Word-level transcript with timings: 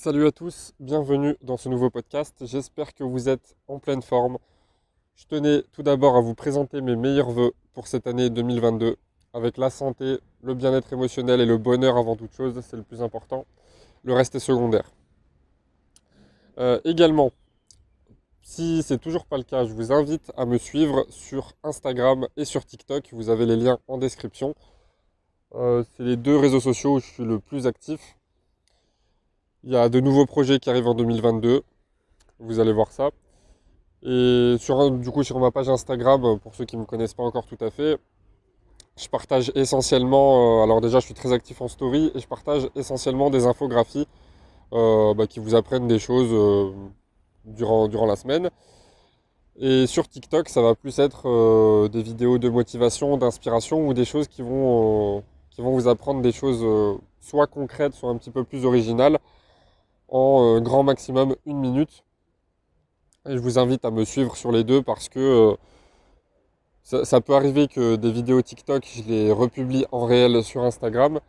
Salut 0.00 0.28
à 0.28 0.30
tous, 0.30 0.74
bienvenue 0.78 1.34
dans 1.42 1.56
ce 1.56 1.68
nouveau 1.68 1.90
podcast. 1.90 2.46
J'espère 2.46 2.94
que 2.94 3.02
vous 3.02 3.28
êtes 3.28 3.56
en 3.66 3.80
pleine 3.80 4.00
forme. 4.00 4.38
Je 5.16 5.26
tenais 5.26 5.64
tout 5.72 5.82
d'abord 5.82 6.14
à 6.14 6.20
vous 6.20 6.36
présenter 6.36 6.80
mes 6.80 6.94
meilleurs 6.94 7.32
voeux 7.32 7.52
pour 7.74 7.88
cette 7.88 8.06
année 8.06 8.30
2022 8.30 8.96
avec 9.34 9.56
la 9.56 9.70
santé, 9.70 10.20
le 10.44 10.54
bien-être 10.54 10.92
émotionnel 10.92 11.40
et 11.40 11.46
le 11.46 11.58
bonheur 11.58 11.96
avant 11.96 12.14
toute 12.14 12.32
chose, 12.32 12.60
c'est 12.60 12.76
le 12.76 12.84
plus 12.84 13.02
important. 13.02 13.44
Le 14.04 14.12
reste 14.12 14.36
est 14.36 14.38
secondaire. 14.38 14.88
Euh, 16.58 16.80
également, 16.84 17.32
si 18.40 18.84
c'est 18.84 18.98
toujours 18.98 19.26
pas 19.26 19.36
le 19.36 19.42
cas, 19.42 19.64
je 19.64 19.72
vous 19.72 19.90
invite 19.90 20.30
à 20.36 20.46
me 20.46 20.58
suivre 20.58 21.06
sur 21.10 21.54
Instagram 21.64 22.28
et 22.36 22.44
sur 22.44 22.64
TikTok. 22.64 23.08
Vous 23.10 23.30
avez 23.30 23.46
les 23.46 23.56
liens 23.56 23.80
en 23.88 23.98
description. 23.98 24.54
Euh, 25.56 25.82
c'est 25.96 26.04
les 26.04 26.16
deux 26.16 26.36
réseaux 26.36 26.60
sociaux 26.60 26.94
où 26.94 27.00
je 27.00 27.06
suis 27.06 27.24
le 27.24 27.40
plus 27.40 27.66
actif. 27.66 28.14
Il 29.64 29.72
y 29.72 29.76
a 29.76 29.88
de 29.88 29.98
nouveaux 29.98 30.26
projets 30.26 30.60
qui 30.60 30.70
arrivent 30.70 30.86
en 30.86 30.94
2022. 30.94 31.62
Vous 32.38 32.60
allez 32.60 32.72
voir 32.72 32.92
ça. 32.92 33.10
Et 34.02 34.56
du 34.92 35.10
coup, 35.10 35.24
sur 35.24 35.38
ma 35.40 35.50
page 35.50 35.68
Instagram, 35.68 36.38
pour 36.38 36.54
ceux 36.54 36.64
qui 36.64 36.76
ne 36.76 36.82
me 36.82 36.86
connaissent 36.86 37.14
pas 37.14 37.24
encore 37.24 37.44
tout 37.46 37.58
à 37.60 37.70
fait, 37.70 37.98
je 38.96 39.08
partage 39.08 39.50
essentiellement, 39.56 40.60
euh, 40.60 40.64
alors 40.64 40.80
déjà 40.80 41.00
je 41.00 41.06
suis 41.06 41.14
très 41.14 41.32
actif 41.32 41.60
en 41.60 41.68
story, 41.68 42.12
et 42.14 42.20
je 42.20 42.28
partage 42.28 42.68
essentiellement 42.76 43.30
des 43.30 43.46
infographies 43.46 44.06
euh, 44.72 45.14
bah, 45.14 45.26
qui 45.26 45.40
vous 45.40 45.54
apprennent 45.56 45.88
des 45.88 45.98
choses 45.98 46.30
euh, 46.32 46.72
durant, 47.44 47.88
durant 47.88 48.06
la 48.06 48.16
semaine. 48.16 48.50
Et 49.56 49.88
sur 49.88 50.08
TikTok, 50.08 50.48
ça 50.48 50.62
va 50.62 50.76
plus 50.76 51.00
être 51.00 51.88
des 51.88 52.02
vidéos 52.02 52.38
de 52.38 52.48
motivation, 52.48 53.16
d'inspiration 53.16 53.88
ou 53.88 53.94
des 53.94 54.04
choses 54.04 54.28
qui 54.28 54.42
vont, 54.42 55.24
qui 55.50 55.62
vont 55.62 55.72
vous 55.72 55.88
apprendre 55.88 56.22
des 56.22 56.30
choses 56.30 56.64
soit 57.20 57.48
concrètes, 57.48 57.94
soit 57.94 58.10
un 58.10 58.16
petit 58.16 58.30
peu 58.30 58.44
plus 58.44 58.64
originales 58.64 59.18
en 60.08 60.56
euh, 60.56 60.60
grand 60.60 60.82
maximum 60.82 61.36
une 61.46 61.58
minute. 61.58 62.04
Et 63.28 63.34
je 63.34 63.38
vous 63.38 63.58
invite 63.58 63.84
à 63.84 63.90
me 63.90 64.04
suivre 64.04 64.36
sur 64.36 64.52
les 64.52 64.64
deux 64.64 64.82
parce 64.82 65.08
que 65.08 65.18
euh, 65.20 67.04
ça, 67.04 67.20
peut 67.20 67.34
arriver 67.34 67.68
que 67.68 67.96
des 67.96 68.10
vidéos 68.10 68.40
TikTok, 68.40 68.86
je 68.86 69.02
les 69.02 69.32
republie 69.32 69.84
en 69.92 70.06
réel 70.06 70.42
sur 70.42 70.62
Instagram. 70.62 71.20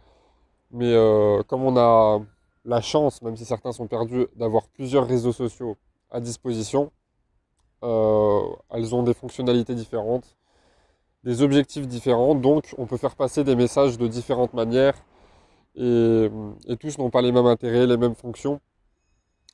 Mais 0.71 0.93
euh, 0.93 1.43
comme 1.43 1.63
on 1.63 1.75
a 1.77 2.21
la 2.65 2.81
chance, 2.81 3.21
même 3.21 3.35
si 3.35 3.45
certains 3.45 3.71
sont 3.71 3.87
perdus, 3.87 4.27
d'avoir 4.35 4.67
plusieurs 4.69 5.07
réseaux 5.07 5.33
sociaux 5.33 5.75
à 6.11 6.19
disposition, 6.21 6.91
elles 7.81 8.95
ont 8.95 9.03
des 9.03 9.13
fonctionnalités 9.13 9.73
différentes, 9.73 10.35
des 11.23 11.41
objectifs 11.41 11.87
différents, 11.87 12.35
donc 12.35 12.75
on 12.77 12.85
peut 12.85 12.97
faire 12.97 13.15
passer 13.15 13.43
des 13.43 13.55
messages 13.55 13.97
de 13.97 14.07
différentes 14.07 14.53
manières 14.53 14.95
et 15.75 16.29
tous 16.79 16.97
n'ont 16.97 17.09
pas 17.09 17.21
les 17.21 17.31
mêmes 17.31 17.45
intérêts, 17.45 17.87
les 17.87 17.97
mêmes 17.97 18.15
fonctions. 18.15 18.59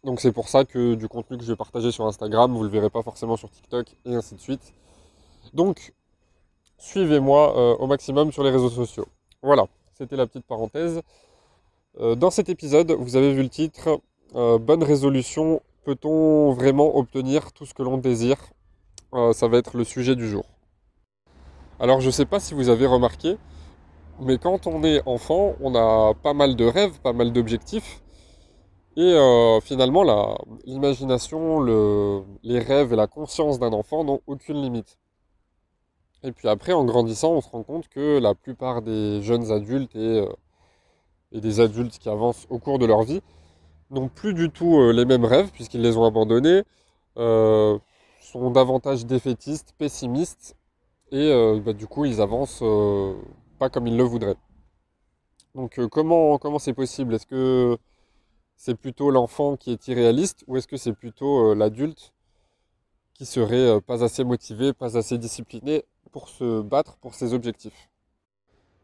Donc 0.05 0.21
c'est 0.21 0.31
pour 0.31 0.49
ça 0.49 0.65
que 0.65 0.93
du 0.93 1.07
contenu 1.07 1.35
que 1.35 1.43
je 1.43 1.51
vais 1.51 1.55
partager 1.55 1.91
sur 1.91 2.05
Instagram, 2.05 2.53
vous 2.53 2.59
ne 2.59 2.65
le 2.65 2.69
verrez 2.69 2.91
pas 2.91 3.01
forcément 3.01 3.37
sur 3.37 3.49
TikTok 3.49 3.87
et 4.05 4.13
ainsi 4.13 4.35
de 4.35 4.39
suite. 4.39 4.75
Donc 5.53 5.93
suivez-moi 6.77 7.57
euh, 7.57 7.75
au 7.77 7.87
maximum 7.87 8.31
sur 8.31 8.43
les 8.43 8.51
réseaux 8.51 8.69
sociaux. 8.69 9.07
Voilà, 9.41 9.65
c'était 9.95 10.15
la 10.15 10.27
petite 10.27 10.45
parenthèse. 10.45 11.01
Euh, 11.99 12.13
dans 12.13 12.29
cet 12.29 12.49
épisode, 12.49 12.91
vous 12.91 13.15
avez 13.15 13.33
vu 13.33 13.41
le 13.41 13.49
titre 13.49 13.99
euh, 14.35 14.59
Bonne 14.59 14.83
résolution, 14.83 15.63
peut-on 15.85 16.51
vraiment 16.51 16.97
obtenir 16.97 17.51
tout 17.51 17.65
ce 17.65 17.73
que 17.73 17.81
l'on 17.81 17.97
désire? 17.97 18.37
Ça 19.33 19.47
va 19.47 19.57
être 19.57 19.77
le 19.77 19.85
sujet 19.85 20.15
du 20.15 20.29
jour. 20.29 20.43
Alors 21.79 22.01
je 22.01 22.07
ne 22.07 22.11
sais 22.11 22.25
pas 22.25 22.41
si 22.41 22.53
vous 22.53 22.67
avez 22.67 22.85
remarqué, 22.85 23.37
mais 24.19 24.37
quand 24.37 24.67
on 24.67 24.83
est 24.83 25.01
enfant, 25.05 25.55
on 25.61 25.73
a 25.73 26.13
pas 26.13 26.33
mal 26.33 26.57
de 26.57 26.65
rêves, 26.65 26.99
pas 26.99 27.13
mal 27.13 27.31
d'objectifs. 27.31 28.03
Et 28.97 29.01
euh, 29.01 29.59
finalement, 29.59 30.03
l'imagination, 30.65 31.61
les 32.43 32.59
rêves 32.59 32.93
et 32.93 32.95
la 32.95 33.07
conscience 33.07 33.59
d'un 33.59 33.73
enfant 33.73 34.05
n'ont 34.05 34.21
aucune 34.25 34.61
limite. 34.61 34.97
Et 36.23 36.31
puis 36.31 36.47
après, 36.47 36.71
en 36.71 36.85
grandissant, 36.85 37.33
on 37.33 37.41
se 37.41 37.49
rend 37.49 37.63
compte 37.63 37.89
que 37.89 38.19
la 38.19 38.33
plupart 38.35 38.81
des 38.81 39.21
jeunes 39.21 39.51
adultes 39.51 39.95
et, 39.95 40.21
euh, 40.21 40.29
des 41.33 41.59
adultes 41.59 41.99
qui 41.99 42.07
avancent 42.07 42.47
au 42.49 42.57
cours 42.57 42.79
de 42.79 42.85
leur 42.85 43.03
vie 43.03 43.21
n'ont 43.91 44.07
plus 44.07 44.33
du 44.33 44.49
tout 44.49 44.79
euh, 44.79 44.93
les 44.93 45.03
mêmes 45.05 45.25
rêves, 45.25 45.51
puisqu'ils 45.51 45.81
les 45.81 45.97
ont 45.97 46.05
abandonnés, 46.05 46.63
sont 47.17 48.51
davantage 48.51 49.05
défaitistes, 49.05 49.73
pessimistes, 49.77 50.55
et 51.11 51.31
bah, 51.63 51.73
du 51.73 51.87
coup, 51.87 52.05
ils 52.05 52.21
avancent 52.21 52.63
pas 53.59 53.69
comme 53.69 53.87
ils 53.87 53.95
le 53.95 54.03
voudraient. 54.03 54.35
Donc 55.53 55.79
comment 55.89 56.59
c'est 56.59 56.73
possible? 56.73 57.13
Est-ce 57.13 57.27
que 57.27 57.77
c'est 58.55 58.75
plutôt 58.75 59.11
l'enfant 59.11 59.57
qui 59.57 59.71
est 59.71 59.87
irréaliste 59.87 60.43
ou 60.47 60.57
est-ce 60.57 60.67
que 60.67 60.77
c'est 60.77 60.93
plutôt 60.93 61.51
euh, 61.51 61.55
l'adulte 61.55 62.13
qui 63.13 63.25
serait 63.25 63.55
euh, 63.55 63.79
pas 63.79 64.03
assez 64.03 64.23
motivé, 64.23 64.73
pas 64.73 64.97
assez 64.97 65.17
discipliné 65.17 65.85
pour 66.11 66.29
se 66.29 66.61
battre 66.61 66.97
pour 66.97 67.13
ses 67.15 67.33
objectifs? 67.33 67.89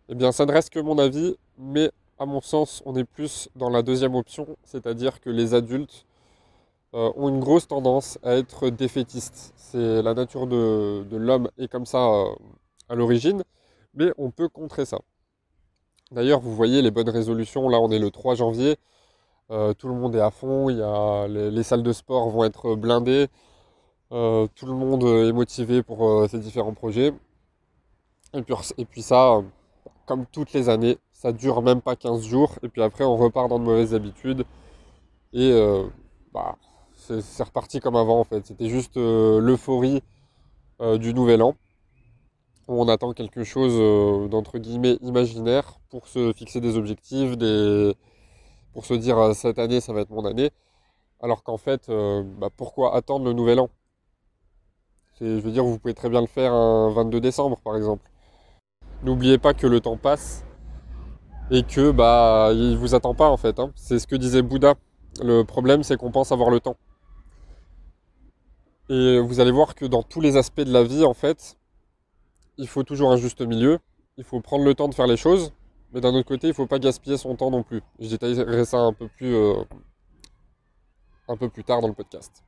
Eh 0.10 0.16
bien, 0.16 0.32
ça 0.32 0.46
ne 0.46 0.52
reste 0.52 0.72
que 0.72 0.80
mon 0.80 0.98
avis, 0.98 1.36
mais 1.58 1.92
à 2.20 2.26
mon 2.26 2.42
sens, 2.42 2.84
on 2.86 2.96
est 2.96 3.04
plus 3.04 3.50
dans 3.56 3.70
la 3.70 3.82
deuxième 3.82 4.16
option, 4.16 4.48
c'est-à-dire 4.64 5.22
que 5.22 5.30
les 5.30 5.54
adultes 5.54 6.06
euh, 6.94 7.12
ont 7.16 7.30
une 7.30 7.40
grosse 7.40 7.68
tendance 7.68 8.20
à 8.24 8.34
être 8.36 8.70
défaitistes. 8.70 9.54
C'est 9.56 10.02
la 10.02 10.14
nature 10.14 10.48
de, 10.48 11.06
l'homme 11.12 11.50
est 11.58 11.70
comme 11.70 11.86
ça 11.86 12.26
à 12.90 12.96
l'origine, 12.96 13.44
mais 13.94 14.12
on 14.18 14.32
peut 14.32 14.50
contrer 14.50 14.86
ça. 14.86 15.00
D'ailleurs, 16.12 16.42
vous 16.42 16.54
voyez 16.54 16.82
les 16.82 16.92
bonnes 16.92 17.10
résolutions, 17.10 17.70
là 17.70 17.80
on 17.80 17.90
est 17.90 18.00
le 18.00 18.12
3 18.12 18.36
janvier, 18.36 18.76
euh, 19.52 19.74
tout 19.74 19.90
le 19.90 19.94
monde 19.94 20.16
est 20.16 20.22
à 20.22 20.32
fond, 20.32 20.70
il 20.70 20.78
y 20.78 21.52
les, 21.52 21.64
salles 21.64 21.84
de 21.84 21.92
sport 21.92 22.30
vont 22.30 22.46
être 22.46 22.76
blindées, 22.76 23.28
euh, 24.14 24.48
tout 24.56 24.66
le 24.66 24.74
monde 24.74 25.04
est 25.04 25.34
motivé 25.34 25.84
pour 25.84 26.08
euh, 26.08 26.28
ces 26.30 26.40
différents 26.40 26.74
projets. 26.74 27.14
Et 28.34 28.42
puis, 28.44 28.56
et 28.78 28.86
puis 28.86 29.02
ça, 29.02 29.42
comme 30.06 30.26
toutes 30.32 30.54
les 30.54 30.70
années, 30.70 30.98
ça 31.12 31.34
dure 31.34 31.62
même 31.62 31.82
pas 31.82 31.98
15 31.98 32.24
jours, 32.26 32.56
et 32.64 32.70
puis 32.70 32.82
après 32.82 33.04
on 33.04 33.18
repart 33.18 33.50
dans 33.50 33.60
de 33.60 33.66
mauvaises 33.66 33.94
habitudes, 33.94 34.46
et 35.34 35.52
bah, 36.34 36.56
c'est 36.96 37.44
reparti 37.44 37.80
comme 37.82 37.96
avant 37.98 38.20
en 38.22 38.24
fait. 38.24 38.46
C'était 38.46 38.70
juste 38.70 38.96
l'euphorie 38.96 40.02
du 41.00 41.14
nouvel 41.14 41.42
an, 41.42 41.56
où 42.70 42.82
on 42.82 42.88
attend 42.88 43.14
quelque 43.14 43.44
chose 43.44 44.30
d'entre 44.30 44.60
guillemets 44.60 44.98
imaginaire 45.02 45.80
pour 45.90 46.08
se 46.08 46.32
fixer 46.34 46.62
des 46.62 46.78
objectifs, 46.78 47.38
des, 47.38 47.94
pour 48.74 48.86
se 48.86 48.94
dire 48.94 49.18
euh, 49.18 49.34
cette 49.34 49.60
année 49.60 49.82
ça 49.82 49.94
va 49.94 50.02
être 50.02 50.10
mon 50.10 50.26
année, 50.26 50.52
alors 51.22 51.44
qu'en 51.44 51.58
fait, 51.58 51.90
euh, 51.90 52.24
bah, 52.24 52.50
pourquoi 52.56 52.96
attendre 52.96 53.26
le 53.26 53.34
nouvel 53.34 53.60
an? 53.60 53.70
Je 55.20 55.40
veux 55.40 55.52
dire, 55.52 55.64
vous 55.64 55.78
pouvez 55.78 55.94
très 55.94 56.10
bien 56.10 56.20
le 56.20 56.28
faire 56.28 56.52
un 56.52 56.90
22 56.90 57.22
décembre 57.22 57.60
par 57.64 57.78
exemple. 57.78 58.10
N'oubliez 59.04 59.38
pas 59.38 59.54
que 59.54 59.68
le 59.68 59.80
temps 59.80 59.98
passe 59.98 60.44
et 61.52 61.62
que 61.64 61.92
bah 61.92 62.50
il 62.54 62.76
vous 62.76 62.96
attend 62.96 63.14
pas 63.14 63.30
en 63.30 63.38
fait. 63.38 63.60
Hein. 63.60 63.72
C'est 63.76 64.00
ce 64.00 64.08
que 64.08 64.16
disait 64.16 64.42
Bouddha. 64.42 64.74
Le 65.22 65.44
problème 65.44 65.84
c'est 65.84 65.96
qu'on 65.96 66.12
pense 66.12 66.32
avoir 66.32 66.50
le 66.50 66.60
temps. 66.60 66.76
Et 68.90 69.20
vous 69.20 69.40
allez 69.40 69.52
voir 69.52 69.76
que 69.76 69.86
dans 69.86 70.02
tous 70.02 70.22
les 70.22 70.38
aspects 70.38 70.62
de 70.62 70.74
la 70.74 70.84
vie 70.84 71.06
en 71.06 71.14
fait, 71.14 71.58
il 72.58 72.68
faut 72.68 72.84
toujours 72.84 73.12
un 73.12 73.18
juste 73.18 73.42
milieu. 73.42 73.78
Il 74.18 74.24
faut 74.24 74.42
prendre 74.42 74.66
le 74.66 74.74
temps 74.74 74.88
de 74.88 74.96
faire 74.96 75.08
les 75.08 75.18
choses, 75.18 75.54
mais 75.94 76.02
d'un 76.02 76.14
autre 76.14 76.28
côté, 76.28 76.48
il 76.48 76.52
ne 76.52 76.56
faut 76.56 76.68
pas 76.68 76.80
gaspiller 76.80 77.18
son 77.18 77.36
temps 77.36 77.52
non 77.52 77.64
plus. 77.64 77.82
Je 78.00 78.08
détaillerai 78.10 78.66
ça 78.66 78.78
un 78.78 78.94
peu 78.94 79.08
plus, 79.08 79.36
euh, 79.36 79.64
un 81.28 81.38
peu 81.38 81.50
plus 81.50 81.64
tard 81.64 81.82
dans 81.82 81.88
le 81.88 81.94
podcast. 81.94 82.44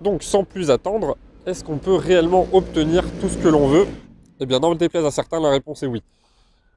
Donc, 0.00 0.22
sans 0.22 0.44
plus 0.44 0.70
attendre, 0.70 1.16
est-ce 1.46 1.64
qu'on 1.64 1.78
peut 1.78 1.94
réellement 1.94 2.46
obtenir 2.52 3.04
tout 3.20 3.28
ce 3.28 3.38
que 3.38 3.48
l'on 3.48 3.68
veut? 3.68 3.86
Eh 4.40 4.46
bien, 4.46 4.60
dans 4.60 4.70
le 4.70 4.76
déplaise 4.76 5.04
à 5.04 5.10
certains, 5.10 5.40
la 5.40 5.50
réponse 5.50 5.82
est 5.82 5.86
oui. 5.86 6.02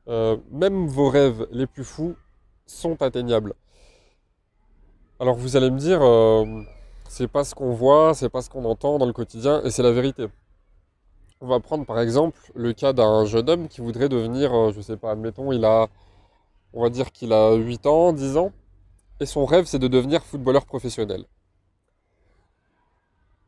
Euh, 0.07 0.37
même 0.51 0.87
vos 0.87 1.09
rêves 1.09 1.47
les 1.51 1.67
plus 1.67 1.83
fous 1.83 2.15
sont 2.65 3.01
atteignables. 3.01 3.53
Alors, 5.19 5.35
vous 5.35 5.55
allez 5.55 5.71
me 5.71 5.79
dire, 5.79 6.01
euh, 6.01 6.45
c'est 7.09 7.27
pas 7.27 7.43
ce 7.43 7.55
qu'on 7.55 7.71
voit, 7.71 8.13
c'est 8.13 8.29
pas 8.29 8.41
ce 8.41 8.49
qu'on 8.49 8.65
entend 8.65 8.97
dans 8.97 9.05
le 9.05 9.13
quotidien, 9.13 9.61
et 9.63 9.71
c'est 9.71 9.83
la 9.83 9.91
vérité. 9.91 10.27
On 11.45 11.47
va 11.47 11.59
prendre 11.59 11.85
par 11.85 11.99
exemple 11.99 12.39
le 12.55 12.73
cas 12.73 12.91
d'un 12.91 13.23
jeune 13.25 13.47
homme 13.51 13.67
qui 13.67 13.79
voudrait 13.79 14.09
devenir, 14.09 14.51
euh, 14.51 14.71
je 14.75 14.81
sais 14.81 14.97
pas, 14.97 15.11
admettons, 15.11 15.51
il 15.51 15.63
a, 15.63 15.89
on 16.73 16.81
va 16.81 16.89
dire 16.89 17.11
qu'il 17.11 17.33
a 17.33 17.53
8 17.53 17.85
ans, 17.85 18.13
10 18.13 18.35
ans, 18.37 18.51
et 19.19 19.27
son 19.27 19.45
rêve 19.45 19.65
c'est 19.65 19.77
de 19.77 19.87
devenir 19.87 20.23
footballeur 20.23 20.65
professionnel. 20.65 21.23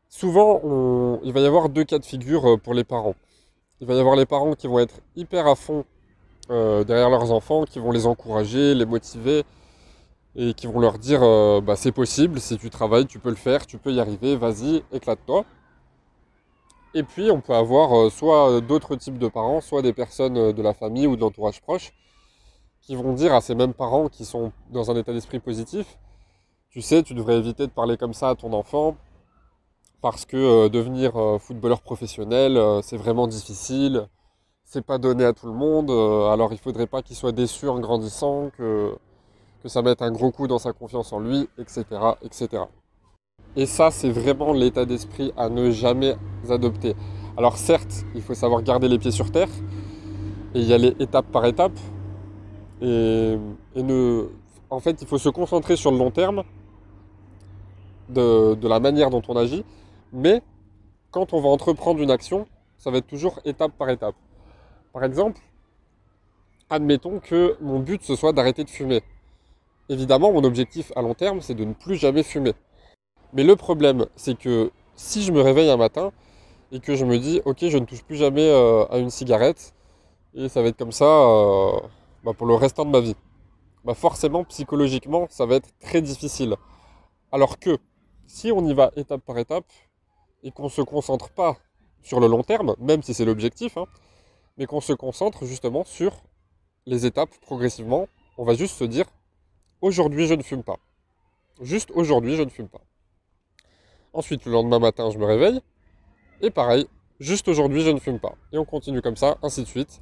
Souvent, 0.08 0.60
il 1.24 1.32
va 1.32 1.40
y 1.40 1.46
avoir 1.46 1.68
deux 1.70 1.82
cas 1.82 1.98
de 1.98 2.04
figure 2.04 2.48
euh, 2.48 2.56
pour 2.56 2.72
les 2.72 2.84
parents. 2.84 3.16
Il 3.80 3.88
va 3.88 3.94
y 3.94 3.98
avoir 3.98 4.14
les 4.14 4.26
parents 4.26 4.54
qui 4.54 4.68
vont 4.68 4.78
être 4.78 5.00
hyper 5.16 5.48
à 5.48 5.56
fond 5.56 5.84
euh, 6.50 6.84
derrière 6.84 7.10
leurs 7.10 7.32
enfants, 7.32 7.64
qui 7.64 7.80
vont 7.80 7.90
les 7.90 8.06
encourager, 8.06 8.76
les 8.76 8.86
motiver, 8.86 9.42
et 10.36 10.54
qui 10.54 10.68
vont 10.68 10.78
leur 10.78 11.00
dire 11.00 11.20
bah, 11.62 11.74
c'est 11.74 11.90
possible, 11.90 12.38
si 12.38 12.58
tu 12.58 12.70
travailles, 12.70 13.06
tu 13.06 13.18
peux 13.18 13.30
le 13.30 13.34
faire, 13.34 13.66
tu 13.66 13.76
peux 13.76 13.92
y 13.92 13.98
arriver, 13.98 14.36
vas-y, 14.36 14.84
éclate-toi. 14.92 15.44
Et 16.98 17.04
puis 17.04 17.30
on 17.30 17.40
peut 17.40 17.54
avoir 17.54 17.96
euh, 17.96 18.10
soit 18.10 18.50
euh, 18.50 18.60
d'autres 18.60 18.96
types 18.96 19.18
de 19.18 19.28
parents, 19.28 19.60
soit 19.60 19.82
des 19.82 19.92
personnes 19.92 20.36
euh, 20.36 20.52
de 20.52 20.60
la 20.62 20.74
famille 20.74 21.06
ou 21.06 21.14
de 21.14 21.20
l'entourage 21.20 21.62
proche 21.62 21.92
qui 22.80 22.96
vont 22.96 23.12
dire 23.12 23.32
à 23.34 23.40
ces 23.40 23.54
mêmes 23.54 23.72
parents 23.72 24.08
qui 24.08 24.24
sont 24.24 24.50
dans 24.70 24.90
un 24.90 24.96
état 24.96 25.12
d'esprit 25.12 25.38
positif, 25.38 25.96
Tu 26.70 26.82
sais, 26.82 27.04
tu 27.04 27.14
devrais 27.14 27.36
éviter 27.36 27.68
de 27.68 27.72
parler 27.72 27.96
comme 27.96 28.14
ça 28.14 28.30
à 28.30 28.34
ton 28.34 28.52
enfant 28.52 28.96
parce 30.02 30.24
que 30.24 30.68
devenir 30.68 31.12
footballeur 31.40 31.82
professionnel, 31.82 32.58
c'est 32.82 32.96
vraiment 32.96 33.26
difficile. 33.26 34.08
C'est 34.64 34.84
pas 34.84 34.98
donné 34.98 35.24
à 35.24 35.32
tout 35.32 35.46
le 35.46 35.52
monde. 35.52 35.90
alors 36.32 36.52
il 36.52 36.58
faudrait 36.58 36.86
pas 36.86 37.02
qu'il 37.02 37.16
soit 37.16 37.32
déçu 37.32 37.68
en 37.68 37.80
grandissant, 37.80 38.50
que, 38.56 38.96
que 39.62 39.68
ça 39.68 39.82
mette 39.82 40.02
un 40.02 40.12
gros 40.12 40.30
coup 40.30 40.46
dans 40.48 40.58
sa 40.58 40.72
confiance 40.72 41.12
en 41.12 41.20
lui, 41.20 41.48
etc. 41.58 41.84
etc. 42.22 42.64
Et 43.58 43.66
ça, 43.66 43.90
c'est 43.90 44.10
vraiment 44.10 44.52
l'état 44.52 44.84
d'esprit 44.84 45.32
à 45.36 45.48
ne 45.48 45.72
jamais 45.72 46.14
adopter. 46.48 46.94
Alors 47.36 47.56
certes, 47.56 48.04
il 48.14 48.22
faut 48.22 48.34
savoir 48.34 48.62
garder 48.62 48.86
les 48.86 49.00
pieds 49.00 49.10
sur 49.10 49.32
terre 49.32 49.48
et 50.54 50.60
y 50.60 50.72
aller 50.72 50.94
étape 51.00 51.26
par 51.32 51.44
étape. 51.44 51.76
Et, 52.80 53.36
en 54.70 54.78
fait, 54.78 55.02
il 55.02 55.08
faut 55.08 55.18
se 55.18 55.28
concentrer 55.28 55.74
sur 55.74 55.90
le 55.90 55.98
long 55.98 56.12
terme 56.12 56.44
de, 58.10 58.54
de 58.54 58.68
la 58.68 58.78
manière 58.78 59.10
dont 59.10 59.22
on 59.26 59.34
agit 59.34 59.64
mais 60.12 60.40
quand 61.10 61.32
on 61.32 61.40
va 61.40 61.48
entreprendre 61.48 62.00
une 62.00 62.12
action, 62.12 62.46
ça 62.78 62.92
va 62.92 62.98
être 62.98 63.08
toujours 63.08 63.40
étape 63.44 63.72
par 63.76 63.90
étape. 63.90 64.14
Par 64.92 65.02
exemple, 65.02 65.40
admettons 66.70 67.18
que 67.18 67.56
mon 67.60 67.80
but 67.80 68.04
ce 68.04 68.14
soit 68.14 68.32
d'arrêter 68.32 68.62
de 68.62 68.70
fumer. 68.70 69.02
Évidemment, 69.88 70.32
mon 70.32 70.44
objectif 70.44 70.92
à 70.94 71.02
long 71.02 71.14
terme, 71.14 71.40
c'est 71.40 71.54
de 71.54 71.64
ne 71.64 71.72
plus 71.72 71.96
jamais 71.96 72.22
fumer. 72.22 72.52
Mais 73.32 73.44
le 73.44 73.56
problème, 73.56 74.06
c'est 74.16 74.38
que 74.38 74.70
si 74.96 75.22
je 75.22 75.32
me 75.32 75.40
réveille 75.40 75.70
un 75.70 75.76
matin 75.76 76.12
et 76.72 76.80
que 76.80 76.94
je 76.94 77.04
me 77.04 77.18
dis, 77.18 77.40
ok, 77.44 77.66
je 77.68 77.78
ne 77.78 77.84
touche 77.84 78.02
plus 78.02 78.16
jamais 78.16 78.48
euh, 78.48 78.84
à 78.86 78.98
une 78.98 79.10
cigarette, 79.10 79.74
et 80.34 80.48
ça 80.48 80.62
va 80.62 80.68
être 80.68 80.76
comme 80.76 80.92
ça 80.92 81.04
euh, 81.04 81.80
bah, 82.24 82.32
pour 82.36 82.46
le 82.46 82.54
restant 82.54 82.84
de 82.84 82.90
ma 82.90 83.00
vie, 83.00 83.16
bah 83.84 83.94
forcément, 83.94 84.44
psychologiquement, 84.44 85.26
ça 85.30 85.46
va 85.46 85.56
être 85.56 85.70
très 85.80 86.02
difficile. 86.02 86.56
Alors 87.32 87.58
que 87.58 87.78
si 88.26 88.52
on 88.52 88.64
y 88.66 88.74
va 88.74 88.90
étape 88.96 89.22
par 89.22 89.38
étape, 89.38 89.64
et 90.42 90.50
qu'on 90.50 90.64
ne 90.64 90.68
se 90.68 90.82
concentre 90.82 91.30
pas 91.30 91.56
sur 92.02 92.20
le 92.20 92.26
long 92.26 92.42
terme, 92.42 92.74
même 92.78 93.02
si 93.02 93.14
c'est 93.14 93.24
l'objectif, 93.24 93.76
hein, 93.76 93.86
mais 94.56 94.66
qu'on 94.66 94.80
se 94.80 94.92
concentre 94.92 95.44
justement 95.44 95.84
sur 95.84 96.12
les 96.86 97.06
étapes 97.06 97.30
progressivement. 97.42 98.08
On 98.36 98.44
va 98.44 98.54
juste 98.54 98.76
se 98.76 98.84
dire, 98.84 99.06
aujourd'hui 99.80 100.26
je 100.26 100.34
ne 100.34 100.42
fume 100.42 100.62
pas. 100.62 100.78
Juste 101.60 101.90
aujourd'hui 101.94 102.36
je 102.36 102.42
ne 102.42 102.50
fume 102.50 102.68
pas. 102.68 102.80
Ensuite, 104.18 104.46
le 104.46 104.50
lendemain 104.50 104.80
matin, 104.80 105.10
je 105.12 105.18
me 105.18 105.24
réveille, 105.24 105.60
et 106.40 106.50
pareil, 106.50 106.88
juste 107.20 107.46
aujourd'hui 107.46 107.82
je 107.82 107.90
ne 107.90 108.00
fume 108.00 108.18
pas. 108.18 108.34
Et 108.52 108.58
on 108.58 108.64
continue 108.64 109.00
comme 109.00 109.16
ça, 109.16 109.38
ainsi 109.44 109.62
de 109.62 109.68
suite. 109.68 110.00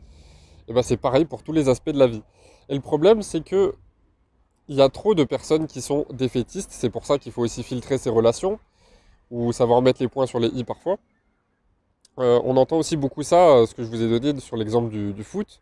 Et 0.69 0.73
bien 0.73 0.81
c'est 0.81 0.97
pareil 0.97 1.27
pour 1.27 1.43
tous 1.43 1.53
les 1.53 1.69
aspects 1.69 1.91
de 1.91 1.99
la 1.99 2.07
vie. 2.07 2.23
Et 2.71 2.75
le 2.75 2.81
problème, 2.81 3.21
c'est 3.21 3.45
que 3.45 3.75
il 4.69 4.77
y 4.77 4.81
a 4.81 4.89
trop 4.89 5.15
de 5.15 5.23
personnes 5.23 5.67
qui 5.67 5.83
sont 5.83 6.07
défaitistes, 6.11 6.71
c'est 6.73 6.89
pour 6.89 7.05
ça 7.05 7.19
qu'il 7.19 7.31
faut 7.31 7.43
aussi 7.43 7.63
filtrer 7.63 7.99
ses 7.99 8.09
relations 8.09 8.59
ou 9.31 9.53
savoir 9.53 9.83
mettre 9.83 10.01
les 10.01 10.09
points 10.09 10.25
sur 10.25 10.41
les 10.41 10.49
i 10.49 10.65
parfois. 10.65 10.97
Euh, 12.19 12.41
on 12.43 12.57
entend 12.57 12.79
aussi 12.79 12.97
beaucoup 12.97 13.23
ça, 13.23 13.51
euh, 13.51 13.67
ce 13.67 13.75
que 13.75 13.83
je 13.83 13.89
vous 13.89 14.01
ai 14.03 14.09
donné 14.09 14.41
sur 14.41 14.57
l'exemple 14.57 14.89
du, 14.89 15.25
foot. 15.25 15.61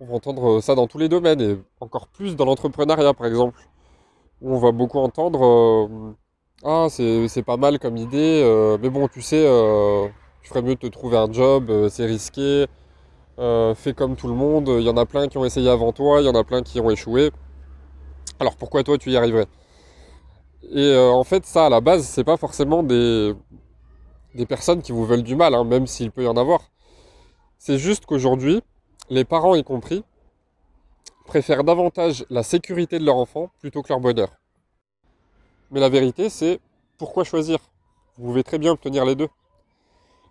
On 0.00 0.06
va 0.06 0.14
entendre 0.14 0.62
ça 0.62 0.74
dans 0.74 0.86
tous 0.86 0.96
les 0.96 1.10
domaines, 1.10 1.42
et 1.42 1.58
encore 1.80 2.08
plus 2.08 2.34
dans 2.34 2.46
l'entrepreneuriat 2.46 3.12
par 3.12 3.26
exemple, 3.26 3.60
où 4.40 4.54
on 4.54 4.58
va 4.58 4.72
beaucoup 4.72 5.00
entendre 5.00 5.44
euh, 5.44 6.14
Ah, 6.64 6.88
c'est 6.90 7.42
pas 7.44 7.56
mal 7.56 7.78
comme 7.78 7.96
idée, 7.96 8.42
mais 8.82 8.90
bon, 8.90 9.08
tu 9.08 9.22
sais, 9.22 9.42
tu 10.42 10.48
ferais 10.48 10.62
mieux 10.62 10.74
de 10.74 10.80
te 10.80 10.86
trouver 10.88 11.16
un 11.16 11.32
job, 11.32 11.88
c'est 11.88 12.04
risqué, 12.04 12.66
fais 13.38 13.94
comme 13.94 14.16
tout 14.16 14.28
le 14.28 14.34
monde, 14.34 14.68
il 14.68 14.82
y 14.82 14.90
en 14.90 14.96
a 14.96 15.06
plein 15.06 15.28
qui 15.28 15.38
ont 15.38 15.44
essayé 15.44 15.70
avant 15.70 15.92
toi, 15.92 16.20
il 16.20 16.26
y 16.26 16.28
en 16.28 16.34
a 16.34 16.44
plein 16.44 16.62
qui 16.62 16.80
ont 16.80 16.90
échoué. 16.90 17.30
Alors 18.40 18.56
pourquoi 18.56 18.82
toi 18.82 18.98
tu 18.98 19.10
y 19.10 19.16
arriverais? 19.16 19.46
Et 20.70 20.92
euh, 20.92 21.10
en 21.10 21.24
fait, 21.24 21.46
ça, 21.46 21.66
à 21.66 21.70
la 21.70 21.80
base, 21.80 22.04
c'est 22.04 22.24
pas 22.24 22.36
forcément 22.36 22.82
des, 22.82 23.34
des 24.34 24.46
personnes 24.46 24.82
qui 24.82 24.92
vous 24.92 25.06
veulent 25.06 25.22
du 25.22 25.36
mal, 25.36 25.54
hein, 25.54 25.64
même 25.64 25.86
s'il 25.86 26.10
peut 26.10 26.24
y 26.24 26.28
en 26.28 26.36
avoir. 26.36 26.60
C'est 27.58 27.78
juste 27.78 28.06
qu'aujourd'hui, 28.06 28.62
les 29.10 29.24
parents 29.24 29.54
y 29.54 29.64
compris, 29.64 30.04
préfèrent 31.26 31.64
davantage 31.64 32.26
la 32.30 32.42
sécurité 32.42 32.98
de 32.98 33.04
leur 33.04 33.16
enfant 33.16 33.50
plutôt 33.60 33.82
que 33.82 33.88
leur 33.88 34.00
bonheur. 34.00 34.37
Mais 35.70 35.80
la 35.80 35.88
vérité, 35.88 36.30
c'est 36.30 36.60
pourquoi 36.96 37.24
choisir? 37.24 37.58
Vous 38.16 38.26
pouvez 38.26 38.42
très 38.42 38.58
bien 38.58 38.72
obtenir 38.72 39.04
les 39.04 39.14
deux. 39.14 39.28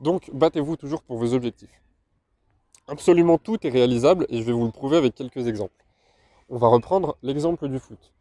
Donc, 0.01 0.29
battez-vous 0.33 0.75
toujours 0.75 1.01
pour 1.01 1.17
vos 1.17 1.33
objectifs. 1.33 1.81
Absolument 2.87 3.37
tout 3.37 3.65
est 3.65 3.69
réalisable 3.69 4.25
et 4.29 4.39
je 4.39 4.43
vais 4.43 4.51
vous 4.51 4.65
le 4.65 4.71
prouver 4.71 4.97
avec 4.97 5.13
quelques 5.13 5.47
exemples. 5.47 5.85
On 6.49 6.57
va 6.57 6.67
reprendre 6.67 7.17
l'exemple 7.21 7.67
du 7.67 7.79
foot. 7.79 8.13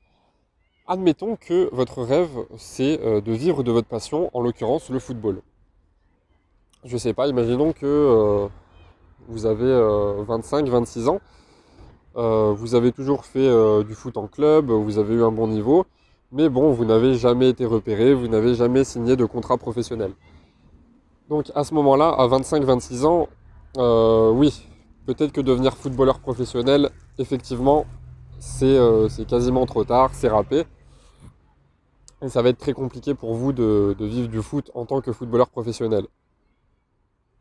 Admettons 0.88 1.36
que 1.36 1.68
votre 1.72 2.02
rêve, 2.02 2.46
c'est 2.56 3.00
euh, 3.02 3.20
de 3.20 3.32
vivre 3.32 3.62
de 3.62 3.72
votre 3.72 3.88
passion, 3.88 4.30
en 4.34 4.40
l'occurrence 4.40 4.90
le 4.90 4.98
football. 4.98 5.42
Je 6.84 6.94
ne 6.94 6.98
sais 6.98 7.12
pas, 7.12 7.26
imaginons 7.26 7.72
que 7.72 7.86
euh, 7.86 8.48
vous 9.28 9.46
avez 9.46 9.64
25-26 9.64 10.98
euh, 11.06 11.08
ans, 11.08 12.54
vous 12.54 12.74
avez 12.76 12.92
toujours 12.92 13.24
fait 13.24 13.84
du 13.84 13.94
foot 13.94 14.16
en 14.16 14.28
club, 14.28 14.70
vous 14.70 14.98
avez 14.98 15.14
eu 15.14 15.22
un 15.22 15.32
bon 15.32 15.48
niveau, 15.48 15.86
mais 16.32 16.48
bon, 16.48 16.72
vous 16.72 16.84
n'avez 16.84 17.14
jamais 17.14 17.50
été 17.50 17.64
repéré, 17.64 18.14
vous 18.14 18.28
n'avez 18.28 18.54
jamais 18.54 18.84
signé 18.84 19.16
de 19.16 19.24
contrat 19.24 19.56
professionnel. 19.56 20.12
Donc 21.28 21.50
à 21.54 21.64
ce 21.64 21.74
moment-là, 21.74 22.08
à 22.08 22.26
25-26 22.28 23.04
ans, 23.04 23.28
oui, 24.34 24.66
peut-être 25.06 25.32
que 25.32 25.40
devenir 25.40 25.76
footballeur 25.76 26.20
professionnel, 26.20 26.90
effectivement, 27.18 27.86
c'est 28.38 28.78
quasiment 29.28 29.66
trop 29.66 29.84
tard, 29.84 30.10
c'est 30.14 30.28
râpé. 30.28 30.64
Et 32.22 32.28
ça 32.28 32.42
va 32.42 32.48
être 32.48 32.58
très 32.58 32.72
compliqué 32.72 33.14
pour 33.14 33.34
vous 33.34 33.52
de, 33.52 33.94
vivre 34.00 34.28
du 34.28 34.42
foot 34.42 34.70
en 34.74 34.86
tant 34.86 35.00
que 35.00 35.12
footballeur 35.12 35.48
professionnel. 35.48 36.06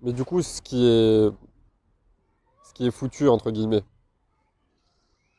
Mais 0.02 0.12
du 0.12 0.24
coup, 0.24 0.42
ce 0.42 0.62
qui 0.62 0.86
est, 0.86 1.32
ce 2.64 2.74
qui 2.74 2.86
est 2.88 2.92
foutu, 2.92 3.30
entre 3.30 3.52
guillemets, 3.52 3.84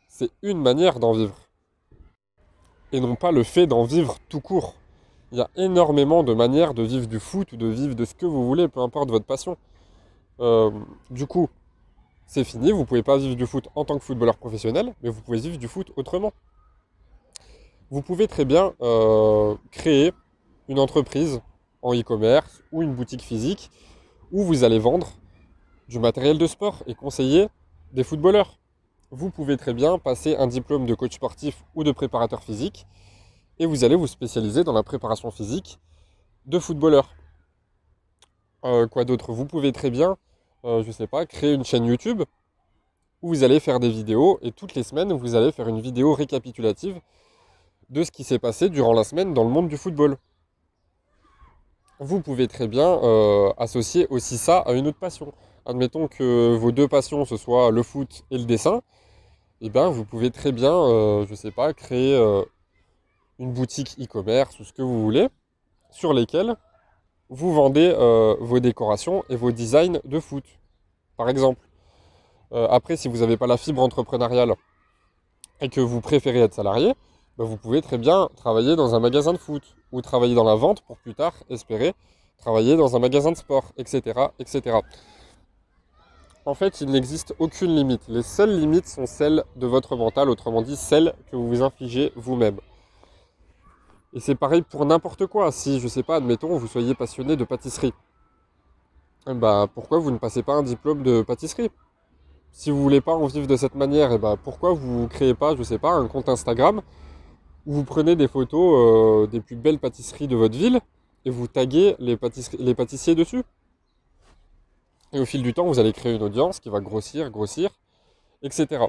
c'est 0.08 0.31
une 0.42 0.60
manière 0.60 0.99
d'en 0.99 1.12
vivre. 1.12 1.37
Et 2.96 3.00
non 3.00 3.14
pas 3.14 3.31
le 3.31 3.43
fait 3.43 3.66
d'en 3.66 3.84
vivre 3.84 4.16
tout 4.28 4.40
court. 4.40 4.75
Il 5.32 5.38
y 5.38 5.40
a 5.40 5.50
énormément 5.56 6.22
de 6.22 6.32
manières 6.32 6.72
de 6.72 6.82
vivre 6.82 7.06
du 7.06 7.20
foot 7.20 7.52
ou 7.52 7.56
de 7.56 7.66
vivre 7.66 7.94
de 7.94 8.04
ce 8.04 8.14
que 8.14 8.26
vous 8.26 8.46
voulez, 8.46 8.69
peu 8.69 8.81
importe 8.81 9.10
votre 9.10 9.26
passion. 9.26 9.56
Euh, 10.40 10.70
du 11.10 11.26
coup, 11.26 11.48
c'est 12.26 12.44
fini, 12.44 12.72
vous 12.72 12.81
ne 12.81 12.84
pouvez 12.84 13.02
pas 13.02 13.19
vivre 13.19 13.37
du 13.37 13.46
foot 13.46 13.69
en 13.75 13.84
tant 13.84 13.98
que 13.98 14.04
footballeur 14.04 14.37
professionnel, 14.37 14.94
mais 15.02 15.10
vous 15.10 15.20
pouvez 15.20 15.38
vivre 15.38 15.58
du 15.58 15.69
foot 15.69 15.93
autrement 15.96 16.32
vous 17.90 18.02
pouvez 18.02 18.26
très 18.26 18.44
bien 18.44 18.75
euh, 18.82 19.54
créer 19.70 20.12
une 20.68 20.78
entreprise 20.78 21.40
en 21.82 21.94
e-commerce 21.94 22.62
ou 22.73 22.82
une 22.82 22.94
boutique 22.94 23.23
physique 23.23 23.71
où 24.32 24.42
vous 24.42 24.64
allez 24.64 24.78
vendre 24.78 25.09
du 25.88 26.00
matériel 26.00 26.37
de 26.37 26.47
sport 26.47 26.82
et 26.87 26.94
conseiller 26.94 27.49
des 27.92 28.02
footballeurs. 28.02 28.59
Vous 29.12 29.30
pouvez 29.30 29.56
très 29.56 29.72
bien 29.72 29.98
passer 29.98 30.34
un 30.34 30.48
diplôme 30.48 30.84
de 30.84 30.94
coach 30.94 31.14
sportif 31.14 31.64
ou 31.76 31.84
de 31.84 31.92
préparateur 31.92 32.42
physique 32.42 32.86
et 33.60 33.66
vous 33.66 33.84
allez 33.84 33.94
vous 33.94 34.08
spécialiser 34.08 34.64
dans 34.64 34.72
la 34.72 34.82
préparation 34.82 35.30
physique 35.30 35.78
de 36.46 36.58
footballeurs. 36.58 37.14
Euh, 38.64 38.88
quoi 38.88 39.04
d'autre? 39.04 39.32
Vous 39.32 39.46
pouvez 39.46 39.70
très 39.70 39.90
bien, 39.90 40.16
euh, 40.64 40.82
je 40.82 40.88
ne 40.88 40.92
sais 40.92 41.06
pas, 41.06 41.25
créer 41.25 41.54
une 41.54 41.64
chaîne 41.64 41.84
YouTube 41.84 42.25
où 43.22 43.28
vous 43.28 43.44
allez 43.44 43.60
faire 43.60 43.78
des 43.78 43.90
vidéos 43.90 44.40
et 44.42 44.50
toutes 44.50 44.75
les 44.75 44.82
semaines 44.82 45.12
vous 45.12 45.36
allez 45.36 45.52
faire 45.52 45.68
une 45.68 45.80
vidéo 45.80 46.12
récapitulative 46.12 47.00
de 47.90 48.02
ce 48.02 48.10
qui 48.10 48.25
s'est 48.25 48.40
passé 48.40 48.70
durant 48.70 48.92
la 48.92 49.04
semaine 49.04 49.34
dans 49.34 49.44
le 49.44 49.50
monde 49.50 49.68
du 49.68 49.76
football. 49.76 50.16
Vous 52.00 52.20
pouvez 52.20 52.48
très 52.48 52.66
bien 52.66 52.88
euh, 53.04 53.52
associer 53.56 54.08
aussi 54.10 54.36
ça 54.36 54.58
à 54.58 54.72
une 54.72 54.88
autre 54.88 54.98
passion. 54.98 55.32
Admettons 55.66 56.08
que 56.08 56.54
vos 56.56 56.73
deux 56.73 56.88
passions, 56.88 57.25
ce 57.25 57.37
soit 57.37 57.70
le 57.70 57.82
foot 57.82 58.25
et 58.30 58.38
le 58.38 58.44
dessin, 58.44 58.82
eh 59.61 59.68
bien 59.68 59.88
vous 59.88 60.04
pouvez 60.04 60.30
très 60.30 60.52
bien, 60.52 60.73
euh, 60.73 61.26
je 61.26 61.32
ne 61.32 61.37
sais 61.37 61.50
pas, 61.50 61.75
créer 61.75 62.14
euh, 62.14 62.42
une 63.38 63.52
boutique 63.52 63.96
e-commerce 64.00 64.58
ou 64.61 64.64
ce 64.64 64.73
que 64.73 64.82
vous 64.82 65.02
voulez, 65.02 65.28
sur 65.90 66.14
lesquelles 66.14 66.54
vous 67.28 67.52
vendez 67.52 67.92
vos 68.38 68.61
décorations 68.61 69.25
et 69.28 69.35
vos 69.35 69.50
designs 69.50 70.00
de 70.04 70.20
foot, 70.20 70.44
par 71.16 71.28
exemple. 71.28 71.61
après, 72.52 72.96
si 72.96 73.08
vous 73.08 73.18
n'avez 73.18 73.37
pas 73.37 73.49
la 73.49 73.56
fibre 73.56 73.82
entrepreneuriale 73.82 74.54
et 75.61 75.68
que 75.68 75.80
vous 75.80 76.00
préférez 76.00 76.38
être 76.38 76.54
salarié, 76.54 76.94
bah, 77.37 77.44
vous 77.44 77.56
pouvez 77.56 77.82
très 77.82 77.99
bien 77.99 78.28
travailler 78.37 78.76
dans 78.76 78.94
un 78.94 79.00
magasin 79.00 79.32
de 79.32 79.38
foot 79.38 79.76
ou 79.90 80.02
travailler 80.02 80.37
dans 80.37 80.44
la 80.44 80.54
vente 80.54 80.82
pour 80.82 80.99
plus 80.99 81.14
tard 81.14 81.35
espérer 81.50 81.94
travailler 82.38 82.76
dans 82.76 82.96
un 82.96 82.99
magasin 82.99 83.32
de 83.32 83.37
sport, 83.37 83.73
etc. 83.76 84.28
etc. 84.38 84.78
En 86.47 86.55
fait, 86.55 86.81
il 86.81 86.91
n'existe 86.91 87.35
aucune 87.41 87.75
limite. 87.75 88.03
Les 88.07 88.23
seules 88.23 88.57
limites 88.57 88.87
sont 88.87 89.07
celles 89.07 89.43
de 89.57 89.67
votre 89.67 89.97
mental, 89.97 90.31
autrement 90.31 90.62
dit 90.62 90.76
celles 90.76 91.12
que 91.29 91.35
vous 91.35 91.49
vous 91.49 91.62
infligez 91.62 92.12
vous-même. 92.15 92.61
Et 94.15 94.21
c'est 94.21 94.37
pareil 94.37 94.62
pour 94.62 94.87
n'importe 94.87 95.26
quoi. 95.26 95.50
Si, 95.50 95.81
je 95.81 95.88
sais 95.88 96.05
pas, 96.05 96.17
admettons, 96.17 96.57
vous 96.57 96.69
soyez 96.69 96.95
passionné 96.95 97.35
de 97.35 97.43
pâtisserie, 97.43 97.93
bah, 99.26 99.67
pourquoi 99.75 99.99
vous 99.99 100.12
ne 100.12 100.19
passez 100.19 100.45
pas 100.45 100.55
un 100.55 100.62
diplôme 100.62 101.03
de 101.03 101.23
pâtisserie? 101.23 101.69
Si 102.53 102.71
vous 102.71 102.81
voulez 102.81 103.00
pas 103.00 103.12
en 103.12 103.26
vivre 103.26 103.49
de 103.49 103.57
cette 103.57 103.75
manière, 103.75 104.17
bah, 104.21 104.37
pourquoi 104.43 104.73
vous 104.73 105.03
ne 105.03 105.07
créez 105.09 105.35
pas, 105.35 105.57
je 105.57 105.65
sais 105.65 105.79
pas, 105.79 105.91
un 105.91 106.07
compte 106.07 106.29
Instagram 106.29 106.81
où 107.67 107.73
vous 107.73 107.85
prenez 107.85 108.15
des 108.15 108.29
photos 108.29 109.25
euh, 109.25 109.26
des 109.26 109.41
plus 109.41 109.57
belles 109.57 109.81
pâtisseries 109.81 110.29
de 110.29 110.37
votre 110.37 110.57
ville 110.57 110.79
et 111.25 111.31
vous 111.31 111.49
taguez 111.49 111.97
les 111.99 112.17
pâtissiers 112.17 113.17
dessus? 113.17 113.43
Et 115.16 115.18
au 115.18 115.25
fil 115.25 115.42
du 115.42 115.54
temps, 115.54 115.64
vous 115.64 115.78
allez 115.78 115.94
créer 115.94 116.14
une 116.14 116.23
audience 116.23 116.61
qui 116.61 116.68
va 116.68 116.80
grossir, 116.80 117.30
grossir, 117.30 117.70
etc. 118.42 118.85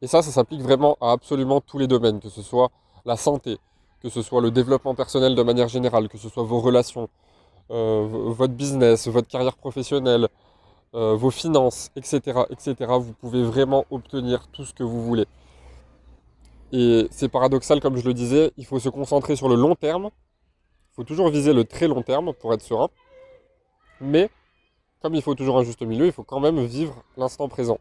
Et 0.00 0.06
ça, 0.06 0.22
ça 0.22 0.30
s'applique 0.30 0.62
vraiment 0.62 0.96
à 1.02 1.12
absolument 1.12 1.60
tous 1.60 1.76
les 1.76 1.86
domaines, 1.86 2.18
que 2.18 2.30
ce 2.30 2.40
soit 2.40 2.70
la 3.04 3.18
santé, 3.18 3.58
que 4.00 4.08
ce 4.08 4.22
soit 4.22 4.40
le 4.40 4.50
développement 4.50 4.94
personnel 4.94 5.34
de 5.34 5.42
manière 5.42 5.68
générale, 5.68 6.08
que 6.08 6.16
ce 6.16 6.30
soit 6.30 6.44
vos 6.44 6.60
relations, 6.60 7.10
euh, 7.70 8.06
votre 8.08 8.54
business, 8.54 9.06
votre 9.06 9.28
carrière 9.28 9.58
professionnelle, 9.58 10.28
euh, 10.94 11.14
vos 11.14 11.30
finances, 11.30 11.90
etc., 11.94 12.44
etc. 12.48 12.74
Vous 12.98 13.12
pouvez 13.12 13.42
vraiment 13.42 13.84
obtenir 13.90 14.48
tout 14.48 14.64
ce 14.64 14.72
que 14.72 14.82
vous 14.82 15.04
voulez. 15.04 15.26
Et 16.72 17.06
c'est 17.10 17.28
paradoxal, 17.28 17.80
comme 17.80 17.98
je 17.98 18.06
le 18.06 18.14
disais, 18.14 18.50
il 18.56 18.64
faut 18.64 18.80
se 18.80 18.88
concentrer 18.88 19.36
sur 19.36 19.50
le 19.50 19.56
long 19.56 19.74
terme. 19.74 20.04
Il 20.06 20.94
faut 20.94 21.04
toujours 21.04 21.28
viser 21.28 21.52
le 21.52 21.64
très 21.64 21.86
long 21.86 22.00
terme 22.00 22.32
pour 22.32 22.54
être 22.54 22.62
serein. 22.62 22.88
Mais, 24.00 24.30
comme 25.04 25.14
il 25.14 25.20
faut 25.20 25.34
toujours 25.34 25.58
un 25.58 25.64
juste 25.64 25.82
milieu, 25.82 26.06
il 26.06 26.12
faut 26.12 26.22
quand 26.22 26.40
même 26.40 26.64
vivre 26.64 27.04
l'instant 27.18 27.46
présent. 27.46 27.78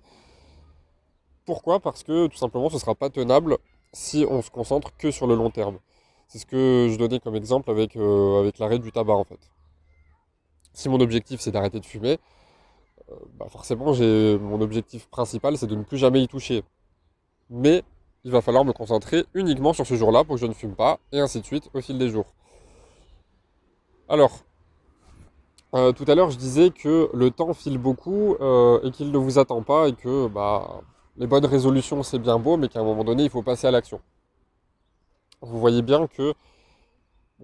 Pourquoi? 1.46 1.80
Parce 1.80 2.04
que 2.04 2.28
tout 2.28 2.36
simplement, 2.36 2.68
ce 2.68 2.74
ne 2.74 2.80
sera 2.82 2.96
pas 2.96 3.10
tenable 3.10 3.60
si 3.94 4.26
on 4.30 4.42
se 4.42 4.52
concentre 4.52 4.92
que 4.98 5.10
sur 5.10 5.26
le 5.26 5.36
long 5.36 5.50
terme. 5.50 5.80
C'est 6.28 6.40
ce 6.40 6.46
que 6.46 6.90
je 6.92 6.98
donnais 6.98 7.22
comme 7.22 7.38
exemple 7.38 7.72
avec, 7.72 7.96
euh, 7.96 8.52
l'arrêt 8.60 8.78
du 8.78 8.92
tabac 8.92 9.14
en 9.14 9.24
fait. 9.24 9.40
Si 10.74 10.90
mon 10.90 11.00
objectif 11.00 11.40
c'est 11.40 11.52
d'arrêter 11.52 11.80
de 11.80 11.86
fumer, 11.86 12.20
euh, 13.10 13.16
bah 13.36 13.46
forcément 13.48 13.94
mon 13.94 14.60
objectif 14.60 15.08
principal 15.08 15.58
c'est 15.58 15.68
de 15.68 15.78
ne 15.78 15.84
plus 15.84 15.98
jamais 15.98 16.22
y 16.22 16.28
toucher. 16.28 16.62
Mais 17.50 17.84
il 18.26 18.32
va 18.32 18.42
falloir 18.42 18.66
me 18.66 18.74
concentrer 18.74 19.24
uniquement 19.34 19.72
sur 19.72 19.88
ce 19.88 19.96
jour-là 19.96 20.26
pour 20.26 20.36
que 20.36 20.42
je 20.42 20.48
ne 20.48 20.54
fume 20.54 20.76
pas, 20.76 21.00
et 21.14 21.22
ainsi 21.22 21.40
de 21.40 21.46
suite 21.46 21.70
au 21.74 21.80
fil 21.80 21.98
des 21.98 22.10
jours. 22.10 22.26
Alors, 24.10 24.44
euh, 25.74 25.92
tout 25.92 26.06
à 26.08 26.16
l'heure 26.16 26.32
je 26.32 26.38
disais 26.38 26.70
que 26.70 27.10
le 27.14 27.32
temps 27.32 27.54
file 27.54 27.78
beaucoup 27.78 28.36
et 28.84 28.92
qu'il 28.92 29.12
ne 29.12 29.18
vous 29.18 29.40
attend 29.40 29.62
pas 29.62 29.88
et 29.88 29.94
que 29.94 30.28
bah, 30.28 30.82
les 31.18 31.28
bonnes 31.28 31.46
résolutions, 31.46 32.02
c'est 32.04 32.20
bien 32.20 32.40
beau, 32.40 32.58
mais 32.58 32.68
qu'à 32.68 32.80
un 32.80 32.84
moment 32.84 33.04
donné, 33.04 33.24
il 33.24 33.30
faut 33.30 33.44
passer 33.44 33.68
à 33.68 33.72
l'action. 33.72 34.02
Vous 35.42 35.60
voyez 35.60 35.82
bien 35.82 36.08
que 36.08 36.34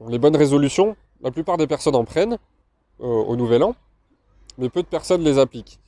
les 0.07 0.17
bonnes 0.17 0.36
résolutions, 0.36 0.95
la 1.21 1.31
plupart 1.31 1.57
des 1.57 1.67
personnes 1.67 1.95
en 1.95 2.05
prennent 2.05 2.38
euh, 3.01 3.05
au 3.05 3.36
nouvel 3.36 3.63
an, 3.63 3.75
mais 4.57 4.69
peu 4.69 4.81
de 4.81 4.88
personnes 4.88 5.21
les 5.21 5.38
appliquent. 5.38 5.79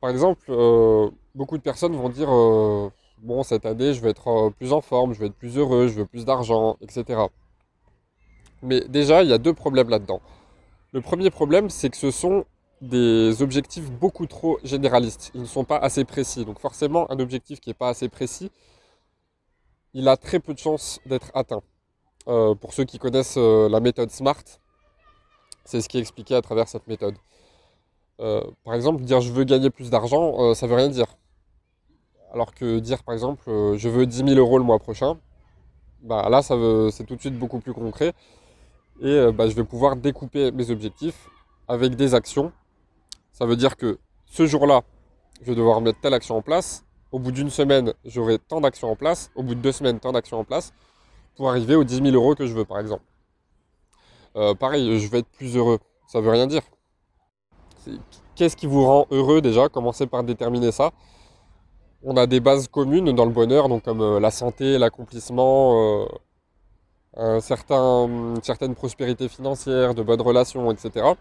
Par 0.00 0.10
exemple, 0.10 0.46
euh, 0.48 1.10
beaucoup 1.34 1.58
de 1.58 1.62
personnes 1.62 1.96
vont 1.96 2.08
dire 2.08 2.28
euh, 2.30 2.90
Bon, 3.20 3.42
cette 3.42 3.66
année, 3.66 3.94
je 3.94 4.00
vais 4.00 4.10
être 4.10 4.50
plus 4.58 4.72
en 4.72 4.80
forme, 4.80 5.12
je 5.12 5.18
vais 5.18 5.26
être 5.26 5.34
plus 5.34 5.58
heureux, 5.58 5.88
je 5.88 5.94
veux 5.94 6.06
plus 6.06 6.24
d'argent, 6.24 6.76
etc. 6.80 7.22
Mais 8.62 8.80
déjà, 8.82 9.24
il 9.24 9.28
y 9.28 9.32
a 9.32 9.38
deux 9.38 9.54
problèmes 9.54 9.88
là-dedans. 9.88 10.20
Le 10.98 11.02
premier 11.02 11.30
problème, 11.30 11.70
c'est 11.70 11.90
que 11.90 11.96
ce 11.96 12.10
sont 12.10 12.44
des 12.80 13.40
objectifs 13.40 13.88
beaucoup 13.88 14.26
trop 14.26 14.58
généralistes. 14.64 15.30
Ils 15.32 15.42
ne 15.42 15.46
sont 15.46 15.62
pas 15.62 15.76
assez 15.76 16.04
précis. 16.04 16.44
Donc 16.44 16.58
forcément, 16.58 17.08
un 17.12 17.20
objectif 17.20 17.60
qui 17.60 17.70
n'est 17.70 17.74
pas 17.74 17.90
assez 17.90 18.08
précis, 18.08 18.50
il 19.94 20.08
a 20.08 20.16
très 20.16 20.40
peu 20.40 20.54
de 20.54 20.58
chances 20.58 20.98
d'être 21.06 21.30
atteint. 21.34 21.62
Euh, 22.26 22.56
pour 22.56 22.72
ceux 22.72 22.82
qui 22.82 22.98
connaissent 22.98 23.36
euh, 23.38 23.68
la 23.68 23.78
méthode 23.78 24.10
SMART, 24.10 24.42
c'est 25.64 25.80
ce 25.80 25.88
qui 25.88 25.98
est 25.98 26.00
expliqué 26.00 26.34
à 26.34 26.42
travers 26.42 26.66
cette 26.66 26.88
méthode. 26.88 27.14
Euh, 28.18 28.42
par 28.64 28.74
exemple, 28.74 29.04
dire 29.04 29.20
je 29.20 29.30
veux 29.30 29.44
gagner 29.44 29.70
plus 29.70 29.90
d'argent, 29.90 30.52
ça 30.54 30.66
veut 30.66 30.74
rien 30.74 30.88
dire. 30.88 31.16
Alors 32.32 32.52
que 32.56 32.80
dire 32.80 33.04
par 33.04 33.14
exemple 33.14 33.44
je 33.46 33.88
veux 33.88 34.04
10 34.04 34.24
000 34.26 34.30
euros 34.30 34.58
le 34.58 34.64
mois 34.64 34.80
prochain, 34.80 35.16
bah, 36.02 36.28
là 36.28 36.42
c'est 36.42 37.04
tout 37.04 37.14
de 37.14 37.20
suite 37.20 37.38
beaucoup 37.38 37.60
plus 37.60 37.72
concret. 37.72 38.14
Et 39.00 39.32
bah, 39.32 39.48
je 39.48 39.54
vais 39.54 39.64
pouvoir 39.64 39.96
découper 39.96 40.50
mes 40.50 40.70
objectifs 40.70 41.28
avec 41.68 41.94
des 41.94 42.14
actions 42.14 42.52
ça 43.38 43.46
veut 43.46 43.54
dire 43.54 43.76
que 43.76 44.00
ce 44.26 44.46
jour-là, 44.46 44.82
je 45.40 45.46
vais 45.46 45.54
devoir 45.54 45.80
mettre 45.80 46.00
telle 46.00 46.12
action 46.12 46.36
en 46.36 46.42
place. 46.42 46.84
Au 47.12 47.20
bout 47.20 47.30
d'une 47.30 47.50
semaine, 47.50 47.94
j'aurai 48.04 48.40
tant 48.40 48.60
d'actions 48.60 48.90
en 48.90 48.96
place. 48.96 49.30
Au 49.36 49.44
bout 49.44 49.54
de 49.54 49.60
deux 49.60 49.70
semaines, 49.70 50.00
tant 50.00 50.10
d'actions 50.10 50.40
en 50.40 50.44
place 50.44 50.72
pour 51.36 51.48
arriver 51.48 51.76
aux 51.76 51.84
10 51.84 52.02
000 52.02 52.08
euros 52.16 52.34
que 52.34 52.46
je 52.46 52.52
veux, 52.52 52.64
par 52.64 52.80
exemple. 52.80 53.04
Euh, 54.34 54.54
pareil, 54.54 54.98
je 54.98 55.08
vais 55.08 55.20
être 55.20 55.28
plus 55.28 55.56
heureux. 55.56 55.78
Ça 56.08 56.20
veut 56.20 56.30
rien 56.30 56.48
dire. 56.48 56.62
Qu'est-ce 58.34 58.56
qui 58.56 58.66
vous 58.66 58.84
rend 58.84 59.06
heureux 59.12 59.40
déjà? 59.40 59.68
Commencez 59.68 60.08
par 60.08 60.24
déterminer 60.24 60.72
ça. 60.72 60.90
On 62.02 62.16
a 62.16 62.26
des 62.26 62.40
bases 62.40 62.66
communes 62.66 63.12
dans 63.12 63.24
le 63.24 63.30
bonheur, 63.30 63.68
donc 63.68 63.84
comme 63.84 64.00
euh, 64.00 64.18
la 64.18 64.32
santé, 64.32 64.78
l'accomplissement, 64.78 66.02
euh, 66.02 66.06
une 67.16 68.42
certaine 68.42 68.74
prospérité 68.74 69.28
financière, 69.28 69.94
de 69.94 70.02
bonnes 70.02 70.20
relations, 70.20 70.70
etc. 70.70 71.14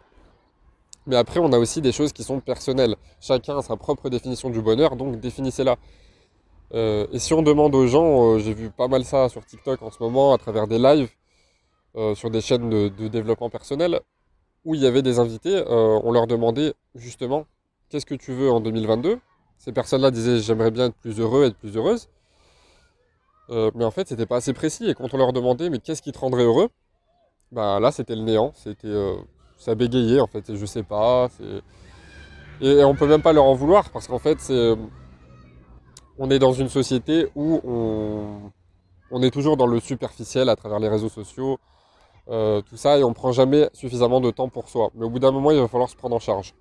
Mais 1.07 1.15
après, 1.15 1.39
on 1.39 1.51
a 1.53 1.57
aussi 1.57 1.81
des 1.81 1.93
choses 1.93 2.11
qui 2.11 2.23
sont 2.23 2.41
personnelles. 2.41 2.95
Chacun 3.21 3.57
a 3.57 3.61
sa 3.61 3.77
propre 3.77 4.09
définition 4.09 4.49
du 4.49 4.61
bonheur, 4.61 4.97
donc 4.97 5.19
définissez-la. 5.19 5.77
Euh, 6.73 7.07
et 7.13 7.19
si 7.19 7.33
on 7.33 7.41
demande 7.41 7.73
aux 7.75 7.87
gens, 7.87 8.35
euh, 8.35 8.39
j'ai 8.39 8.53
vu 8.53 8.69
pas 8.69 8.89
mal 8.89 9.05
ça 9.05 9.29
sur 9.29 9.45
TikTok 9.45 9.81
en 9.81 9.89
ce 9.89 10.03
moment, 10.03 10.33
à 10.33 10.37
travers 10.37 10.67
des 10.67 10.77
lives, 10.77 11.09
euh, 11.95 12.13
sur 12.13 12.29
des 12.29 12.41
chaînes 12.41 12.69
de, 12.69 13.07
développement 13.07 13.49
personnel, 13.49 14.01
où 14.65 14.75
il 14.75 14.81
y 14.81 14.85
avait 14.85 15.01
des 15.01 15.19
invités, 15.19 15.63
on 15.69 16.11
leur 16.11 16.27
demandait 16.27 16.73
justement, 16.95 17.45
qu'est-ce 17.89 18.05
que 18.05 18.15
tu 18.15 18.33
veux 18.33 18.51
en 18.51 18.59
2022 18.59 19.17
Ces 19.57 19.71
personnes-là 19.71 20.11
disaient, 20.11 20.39
j'aimerais 20.39 20.71
bien 20.71 20.87
être 20.87 20.95
plus 20.95 21.19
heureux, 21.21 21.45
être 21.45 21.55
plus 21.55 21.77
heureuse. 21.77 22.09
Mais 23.49 23.85
en 23.85 23.91
fait, 23.91 24.07
c'était 24.07 24.25
pas 24.25 24.37
assez 24.37 24.53
précis. 24.53 24.89
Et 24.89 24.93
quand 24.93 25.13
on 25.13 25.17
leur 25.17 25.33
demandait, 25.33 25.69
mais 25.69 25.79
qu'est-ce 25.79 26.01
qui 26.01 26.11
te 26.11 26.19
rendrait 26.19 26.43
heureux? 26.43 26.69
Bah 27.51 27.79
là, 27.79 27.91
c'était 27.91 28.15
le 28.15 28.23
néant. 28.23 28.51
C'était 28.55 28.93
ça 29.57 29.75
bégayait 29.75 30.19
en 30.19 30.27
fait, 30.27 30.49
et 30.49 30.55
je 30.55 30.65
sais 30.65 30.83
pas. 30.83 31.29
Et, 32.61 32.83
on 32.83 32.95
peut 32.95 33.07
même 33.07 33.21
pas 33.21 33.33
leur 33.33 33.45
en 33.45 33.53
vouloir 33.53 33.89
parce 33.89 34.07
qu'en 34.07 34.19
fait, 34.19 34.39
c'est, 34.39 34.75
on 36.17 36.29
est 36.29 36.39
dans 36.39 36.53
une 36.53 36.69
société 36.69 37.27
où 37.35 37.61
on, 39.11 39.21
est 39.21 39.31
toujours 39.31 39.57
dans 39.57 39.67
le 39.67 39.79
superficiel 39.79 40.49
à 40.49 40.55
travers 40.55 40.79
les 40.79 40.89
réseaux 40.89 41.09
sociaux, 41.09 41.59
euh, 42.29 42.61
tout 42.61 42.77
ça, 42.77 42.97
et 42.97 43.03
on 43.03 43.13
prend 43.13 43.31
jamais 43.31 43.69
suffisamment 43.73 44.21
de 44.21 44.31
temps 44.31 44.49
pour 44.49 44.69
soi. 44.69 44.89
Mais 44.95 45.05
au 45.05 45.09
bout 45.09 45.19
d'un 45.19 45.31
moment, 45.31 45.51
il 45.51 45.59
va 45.59 45.67
falloir 45.67 45.89
se 45.89 45.95
prendre 45.95 46.15
en 46.15 46.19
charge. 46.19 46.53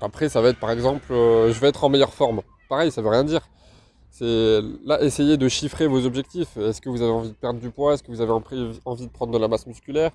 Après, 0.00 0.28
ça 0.28 0.40
va 0.40 0.50
être 0.50 0.60
par 0.60 0.70
exemple, 0.70 1.12
euh, 1.12 1.52
je 1.52 1.60
vais 1.60 1.68
être 1.68 1.82
en 1.84 1.88
meilleure 1.88 2.14
forme. 2.14 2.42
Pareil, 2.68 2.90
ça 2.90 3.02
veut 3.02 3.08
rien 3.08 3.24
dire. 3.24 3.48
C'est 4.18 4.62
là, 4.86 5.02
essayez 5.02 5.36
de 5.36 5.46
chiffrer 5.46 5.86
vos 5.86 6.06
objectifs. 6.06 6.56
Est-ce 6.56 6.80
que 6.80 6.88
vous 6.88 7.02
avez 7.02 7.12
envie 7.12 7.28
de 7.28 7.34
perdre 7.34 7.60
du 7.60 7.68
poids? 7.68 7.92
Est-ce 7.92 8.02
que 8.02 8.10
vous 8.10 8.22
avez 8.22 8.32
envie 8.32 9.06
de 9.06 9.10
prendre 9.10 9.30
de 9.30 9.36
la 9.36 9.46
masse 9.46 9.66
musculaire? 9.66 10.10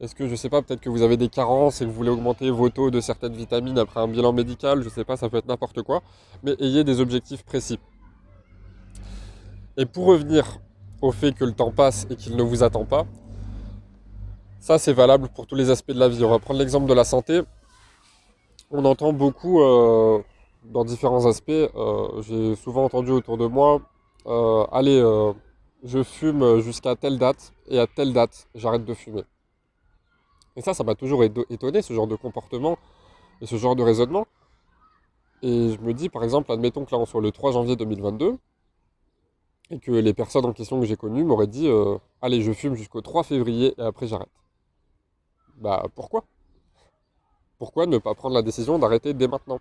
Est-ce 0.00 0.14
que, 0.14 0.26
je 0.26 0.34
sais 0.34 0.48
pas, 0.48 0.62
peut-être 0.62 0.80
que 0.80 0.88
vous 0.88 1.02
avez 1.02 1.18
des 1.18 1.28
carences 1.28 1.82
et 1.82 1.84
que 1.84 1.90
vous 1.90 1.96
voulez 1.96 2.08
augmenter 2.08 2.48
vos 2.48 2.70
taux 2.70 2.90
de 2.90 2.98
certaines 3.02 3.34
vitamines 3.34 3.78
après 3.78 4.00
un 4.00 4.08
bilan 4.08 4.32
médical, 4.32 4.82
je 4.82 4.88
sais 4.88 5.04
pas, 5.04 5.18
ça 5.18 5.28
peut 5.28 5.36
être 5.36 5.48
n'importe 5.48 5.82
quoi, 5.82 6.00
mais 6.42 6.56
ayez 6.60 6.82
des 6.82 6.98
objectifs 6.98 7.44
précis. 7.44 7.78
Et 9.76 9.84
pour 9.84 10.06
revenir 10.06 10.58
au 11.02 11.12
fait 11.12 11.32
que 11.32 11.44
le 11.44 11.52
temps 11.52 11.72
passe 11.72 12.06
et 12.08 12.16
qu'il 12.16 12.36
ne 12.36 12.42
vous 12.42 12.62
attend 12.62 12.86
pas, 12.86 13.04
ça 14.60 14.78
c'est 14.78 14.94
valable 14.94 15.28
pour 15.28 15.46
tous 15.46 15.56
les 15.56 15.68
aspects 15.68 15.92
de 15.92 16.00
la 16.00 16.08
vie. 16.08 16.24
On 16.24 16.30
va 16.30 16.38
prendre 16.38 16.58
l'exemple 16.58 16.88
de 16.88 16.94
la 16.94 17.04
santé. 17.04 17.42
On 18.70 18.82
entend 18.86 19.12
beaucoup 19.12 19.60
euh, 19.60 20.22
dans 20.64 20.84
différents 20.84 21.26
aspects, 21.26 21.50
euh, 21.50 22.22
j'ai 22.22 22.56
souvent 22.56 22.84
entendu 22.84 23.10
autour 23.10 23.38
de 23.38 23.46
moi, 23.46 23.80
euh, 24.26 24.64
allez, 24.72 25.00
je 25.82 26.02
fume 26.02 26.60
jusqu'à 26.60 26.96
telle 26.96 27.18
date 27.18 27.52
et 27.68 27.78
à 27.78 27.86
telle 27.86 28.12
date, 28.12 28.48
j'arrête 28.54 28.84
de 28.84 28.94
fumer. 28.94 29.24
Et 30.56 30.60
ça, 30.62 30.74
ça 30.74 30.84
m'a 30.84 30.94
toujours 30.94 31.24
étonné, 31.24 31.82
ce 31.82 31.92
genre 31.94 32.06
de 32.06 32.16
comportement 32.16 32.78
et 33.40 33.46
ce 33.46 33.56
genre 33.56 33.76
de 33.76 33.82
raisonnement. 33.82 34.26
Et 35.42 35.72
je 35.72 35.80
me 35.80 35.94
dis, 35.94 36.08
par 36.08 36.22
exemple, 36.22 36.52
admettons 36.52 36.84
que 36.84 36.90
là 36.94 36.98
on 36.98 37.06
soit 37.06 37.22
le 37.22 37.32
3 37.32 37.52
janvier 37.52 37.76
2022, 37.76 38.36
et 39.70 39.78
que 39.78 39.92
les 39.92 40.12
personnes 40.12 40.44
en 40.44 40.52
question 40.52 40.80
que 40.80 40.86
j'ai 40.86 40.96
connues 40.96 41.24
m'auraient 41.24 41.46
dit 41.46 41.68
euh, 41.68 41.96
Allez, 42.22 42.42
je 42.42 42.52
fume 42.52 42.74
jusqu'au 42.74 43.00
3 43.00 43.22
février 43.22 43.74
et 43.78 43.82
après 43.82 44.06
j'arrête. 44.06 44.28
Bah 45.56 45.84
pourquoi? 45.94 46.24
Pourquoi 47.58 47.86
ne 47.86 47.98
pas 47.98 48.14
prendre 48.14 48.34
la 48.34 48.42
décision 48.42 48.78
d'arrêter 48.78 49.14
dès 49.14 49.28
maintenant? 49.28 49.60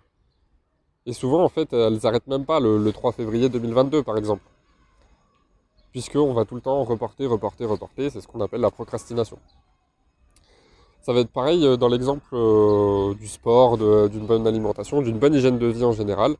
Et 1.10 1.13
souvent, 1.13 1.44
en 1.44 1.50
fait, 1.50 1.74
elles 1.74 1.98
n'arrêtent 2.04 2.28
même 2.28 2.46
pas 2.46 2.60
le, 2.60 2.78
le 2.78 2.92
3 2.94 3.13
février 3.13 3.50
2022, 3.50 4.04
par 4.04 4.16
exemple. 4.16 4.44
Puisqu'on 5.92 6.34
va 6.34 6.46
tout 6.46 6.54
le 6.54 6.62
temps 6.62 6.84
reporter, 6.84 7.25
reporter, 7.25 7.66
reporter, 7.68 8.12
c'est 8.12 8.22
ce 8.22 8.28
qu'on 8.28 8.42
appelle 8.42 8.62
la 8.62 8.70
procrastination. 8.70 9.39
Ça 11.01 11.12
va 11.12 11.22
être 11.22 11.32
pareil 11.32 11.66
euh, 11.66 11.78
dans 11.78 11.88
l'exemple 11.88 12.30
euh, 12.34 13.16
du 13.16 13.28
sport, 13.28 13.80
d'une 13.80 14.28
bonne 14.28 14.46
alimentation, 14.46 15.01
d'une 15.01 15.18
bonne 15.18 15.34
hygiène 15.34 15.58
de 15.58 15.66
vie 15.66 15.84
en 15.84 15.94
général. 15.94 16.36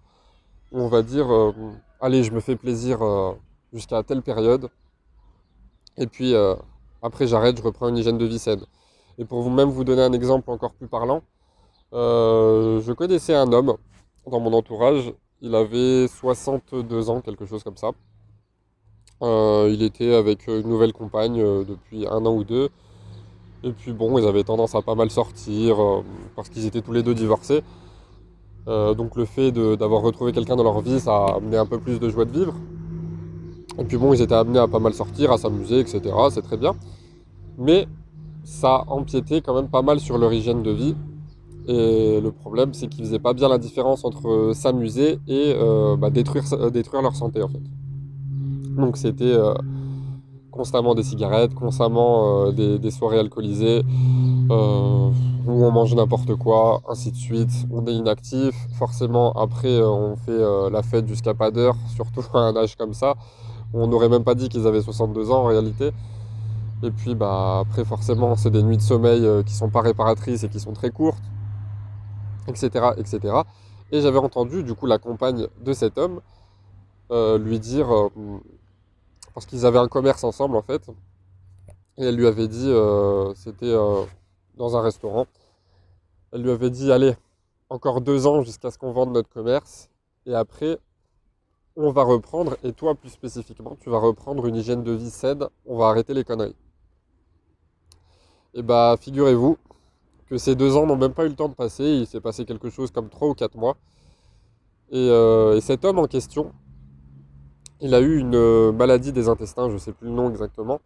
on 0.71 0.88
va 0.88 1.01
dire, 1.01 1.33
euh, 1.33 1.51
allez, 1.99 2.21
je 2.21 2.31
me 2.31 2.39
fais 2.39 2.55
plaisir 2.55 2.99
jusqu'à 3.73 4.03
telle 4.03 4.21
période. 4.21 4.69
Et 5.97 6.05
puis 6.05 6.35
après 7.01 7.25
j'arrête, 7.25 7.57
je 7.57 7.63
reprends 7.63 7.89
une 7.89 7.97
hygiène 7.97 8.19
de 8.19 8.25
vie 8.25 8.38
saine. 8.38 8.63
Et 9.17 9.25
pour 9.25 9.41
vous-même 9.41 9.69
vous 9.69 9.83
donner 9.83 10.03
un 10.03 10.13
exemple 10.13 10.51
encore 10.51 10.73
plus 10.73 10.88
parlant, 10.88 11.23
je 11.91 12.91
connaissais 12.93 13.33
un 13.33 13.51
homme 13.51 13.75
dans 14.27 14.39
mon 14.39 14.53
entourage, 14.53 15.13
il 15.41 15.55
avait 15.55 16.07
62 16.07 17.09
ans, 17.09 17.21
quelque 17.21 17.45
chose 17.45 17.63
comme 17.63 17.77
ça. 17.77 17.91
Euh, 19.21 19.69
il 19.71 19.83
était 19.83 20.13
avec 20.13 20.47
une 20.47 20.67
nouvelle 20.67 20.93
compagne 20.93 21.41
euh, 21.41 21.63
depuis 21.65 22.07
un 22.07 22.25
an 22.25 22.33
ou 22.33 22.43
deux. 22.43 22.69
Et 23.63 23.71
puis 23.71 23.91
bon, 23.91 24.17
ils 24.17 24.25
avaient 24.25 24.45
tendance 24.45 24.75
à 24.75 24.81
pas 24.81 24.95
mal 24.95 25.11
sortir 25.11 25.81
euh, 25.81 26.01
parce 26.35 26.49
qu'ils 26.49 26.65
étaient 26.65 26.81
tous 26.81 26.93
les 26.93 27.03
deux 27.03 27.13
divorcés. 27.13 27.61
Donc 28.67 29.15
le 29.15 29.25
fait 29.25 29.51
d'avoir 29.51 30.03
retrouvé 30.03 30.31
quelqu'un 30.31 30.55
dans 30.55 30.63
leur 30.63 30.79
vie, 30.81 30.99
ça 30.99 31.11
a 31.11 31.35
amené 31.38 31.57
un 31.57 31.65
peu 31.65 31.79
plus 31.79 31.99
de 31.99 32.07
joie 32.07 32.25
de 32.25 32.31
vivre. 32.31 32.53
Et 33.79 33.83
puis 33.83 33.97
bon, 33.97 34.13
ils 34.13 34.21
étaient 34.21 34.35
amenés 34.35 34.59
à 34.59 34.67
pas 34.67 34.77
mal 34.77 34.93
sortir, 34.93 35.31
à 35.31 35.39
s'amuser, 35.39 35.79
etc. 35.79 36.01
C'est 36.29 36.43
très 36.43 36.55
bien. 36.55 36.75
Mais 37.57 37.88
ça 38.43 38.75
a 38.75 38.85
empiété 38.89 39.41
quand 39.41 39.55
même 39.55 39.69
pas 39.69 39.81
mal 39.81 39.99
sur 39.99 40.19
leur 40.19 40.31
hygiène 40.31 40.61
de 40.61 40.69
vie. 40.69 40.95
Et 41.67 42.19
le 42.21 42.31
problème, 42.31 42.73
c'est 42.73 42.87
qu'ils 42.87 43.05
faisaient 43.05 43.19
pas 43.19 43.33
bien 43.33 43.47
la 43.47 43.57
différence 43.59 44.03
entre 44.05 44.27
euh, 44.27 44.53
s'amuser 44.53 45.19
et 45.27 45.53
euh, 45.55 45.95
bah, 45.97 46.09
détruire, 46.09 46.47
sa- 46.47 46.69
détruire 46.71 47.01
leur 47.03 47.15
santé 47.15 47.43
en 47.43 47.47
fait. 47.47 47.61
Donc 48.77 48.97
c'était 48.97 49.25
euh, 49.25 49.53
constamment 50.51 50.95
des 50.95 51.03
cigarettes, 51.03 51.53
constamment 51.53 52.47
euh, 52.47 52.51
des, 52.79 52.91
soirées 52.91 53.19
alcoolisées, 53.19 53.83
euh, 54.49 55.09
où 55.47 55.65
on 55.65 55.71
mange 55.71 55.93
n'importe 55.95 56.35
quoi, 56.35 56.81
ainsi 56.87 57.11
de 57.11 57.17
suite. 57.17 57.51
On 57.71 57.85
est 57.87 57.93
inactif, 57.93 58.55
forcément 58.77 59.31
après 59.33 59.69
euh, 59.69 59.87
on 59.87 60.15
fait 60.15 60.31
euh, 60.31 60.69
la 60.69 60.81
fête 60.81 61.07
jusqu'à 61.07 61.33
pas 61.33 61.51
d'heure, 61.51 61.75
surtout 61.95 62.23
à 62.33 62.39
un 62.39 62.55
âge 62.55 62.75
comme 62.75 62.93
ça. 62.93 63.15
On 63.73 63.87
n'aurait 63.87 64.09
même 64.09 64.23
pas 64.23 64.35
dit 64.35 64.49
qu'ils 64.49 64.65
avaient 64.67 64.81
62 64.81 65.31
ans 65.31 65.43
en 65.43 65.45
réalité. 65.45 65.91
Et 66.83 66.91
puis 66.91 67.15
bah 67.15 67.59
après 67.61 67.83
forcément 67.85 68.35
c'est 68.35 68.51
des 68.51 68.63
nuits 68.63 68.77
de 68.77 68.81
sommeil 68.81 69.25
euh, 69.25 69.43
qui 69.43 69.53
sont 69.53 69.69
pas 69.69 69.81
réparatrices 69.81 70.43
et 70.43 70.49
qui 70.49 70.59
sont 70.59 70.73
très 70.73 70.91
courtes, 70.91 71.23
etc. 72.49 72.91
etc. 72.97 73.41
Et 73.91 74.01
j'avais 74.01 74.17
entendu 74.19 74.63
du 74.63 74.73
coup 74.73 74.85
la 74.85 74.97
compagne 74.97 75.47
de 75.61 75.73
cet 75.73 75.97
homme 75.97 76.21
euh, 77.11 77.39
lui 77.39 77.59
dire, 77.59 77.91
euh, 77.91 78.09
parce 79.33 79.45
qu'ils 79.45 79.65
avaient 79.65 79.79
un 79.79 79.87
commerce 79.87 80.23
ensemble 80.23 80.55
en 80.55 80.61
fait, 80.61 80.89
et 81.97 82.05
elle 82.05 82.15
lui 82.15 82.27
avait 82.27 82.47
dit, 82.47 82.69
euh, 82.69 83.33
c'était 83.33 83.73
dans 84.55 84.77
un 84.77 84.81
restaurant, 84.81 85.25
elle 86.31 86.43
lui 86.43 86.51
avait 86.51 86.69
dit, 86.69 86.91
allez, 86.91 87.15
encore 87.69 88.01
deux 88.01 88.27
ans 88.27 88.43
jusqu'à 88.43 88.69
ce 88.69 88.77
qu'on 88.77 88.91
vende 88.91 89.11
notre 89.11 89.29
commerce, 89.29 89.89
et 90.27 90.35
après, 90.35 90.77
on 91.75 91.91
va 91.91 92.03
reprendre, 92.03 92.57
et 92.63 92.73
toi 92.73 92.93
plus 92.93 93.09
spécifiquement, 93.09 93.75
tu 93.79 93.89
vas 93.89 93.99
reprendre 93.99 94.45
une 94.45 94.55
hygiène 94.55 94.83
de 94.83 94.91
vie 94.91 95.09
saine, 95.09 95.45
on 95.65 95.77
va 95.77 95.87
arrêter 95.87 96.13
les 96.13 96.23
conneries. 96.23 96.55
Et 98.53 98.61
bah, 98.61 98.95
figurez-vous 98.99 99.57
ces 100.38 100.55
deux 100.55 100.75
ans 100.75 100.86
n'ont 100.86 100.98
même 100.98 101.13
pas 101.13 101.25
eu 101.25 101.29
le 101.29 101.36
temps 101.36 101.50
de 101.50 101.55
passer, 101.55 101.83
il 101.86 102.07
s'est 102.07 102.21
passé 102.21 102.45
quelque 102.45 102.69
chose 102.69 102.91
comme 102.91 103.09
trois 103.09 103.27
ou 103.27 103.33
quatre 103.33 103.55
mois, 103.57 103.77
et, 104.91 105.09
euh, 105.09 105.55
et 105.55 105.62
cet 105.62 105.86
homme 105.86 106.00
en 106.00 106.07
question, 106.07 106.51
il 107.79 107.93
a 107.93 108.00
eu 108.01 108.17
une 108.17 108.36
euh, 108.36 108.71
maladie 108.71 109.13
des 109.13 109.29
intestins, 109.29 109.69
je 109.69 109.77
sais 109.77 109.93
plus 109.93 110.07
le 110.07 110.13
nom 110.13 110.29
exactement, 110.29 110.81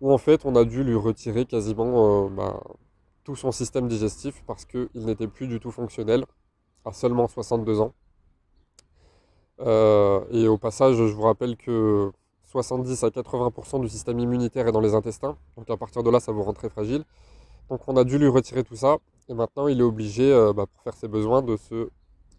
où 0.00 0.12
en 0.12 0.18
fait 0.18 0.44
on 0.44 0.54
a 0.56 0.64
dû 0.64 0.84
lui 0.84 0.94
retirer 0.94 1.44
quasiment 1.44 2.26
euh, 2.26 2.28
bah, 2.28 2.60
tout 3.24 3.36
son 3.36 3.52
système 3.52 3.88
digestif 3.88 4.42
parce 4.46 4.64
qu'il 4.64 4.88
n'était 4.94 5.26
plus 5.28 5.48
du 5.48 5.60
tout 5.60 5.70
fonctionnel 5.70 6.24
à 6.84 6.92
seulement 6.92 7.28
62 7.28 7.80
ans. 7.80 7.94
Et 10.32 10.48
au 10.48 10.58
passage, 10.58 10.96
je 10.96 11.02
vous 11.04 11.22
rappelle 11.22 11.56
que 11.56 12.10
70 12.44 13.04
à 13.04 13.08
80% 13.10 13.80
du 13.80 13.88
système 13.88 14.18
immunitaire 14.18 14.66
est 14.66 14.72
dans 14.72 14.80
les 14.80 14.94
intestins, 14.94 15.36
donc 15.56 15.70
à 15.70 15.76
partir 15.76 16.02
de 16.02 16.10
là, 16.10 16.18
ça 16.18 16.32
vous 16.32 16.42
rend 16.42 16.52
très 16.52 16.68
fragile. 16.68 17.04
Donc 17.70 17.80
on 17.88 17.96
a 17.96 18.04
dû 18.04 18.18
lui 18.18 18.28
retirer 18.28 18.64
tout 18.64 18.76
ça, 18.76 18.98
et 19.28 19.34
maintenant 19.34 19.66
il 19.68 19.80
est 19.80 19.84
obligé, 19.84 20.30
euh, 20.32 20.52
bah, 20.52 20.66
pour 20.66 20.82
faire 20.82 20.94
ses 20.94 21.08
besoins, 21.08 21.42
de 21.42 21.56
se, 21.56 21.88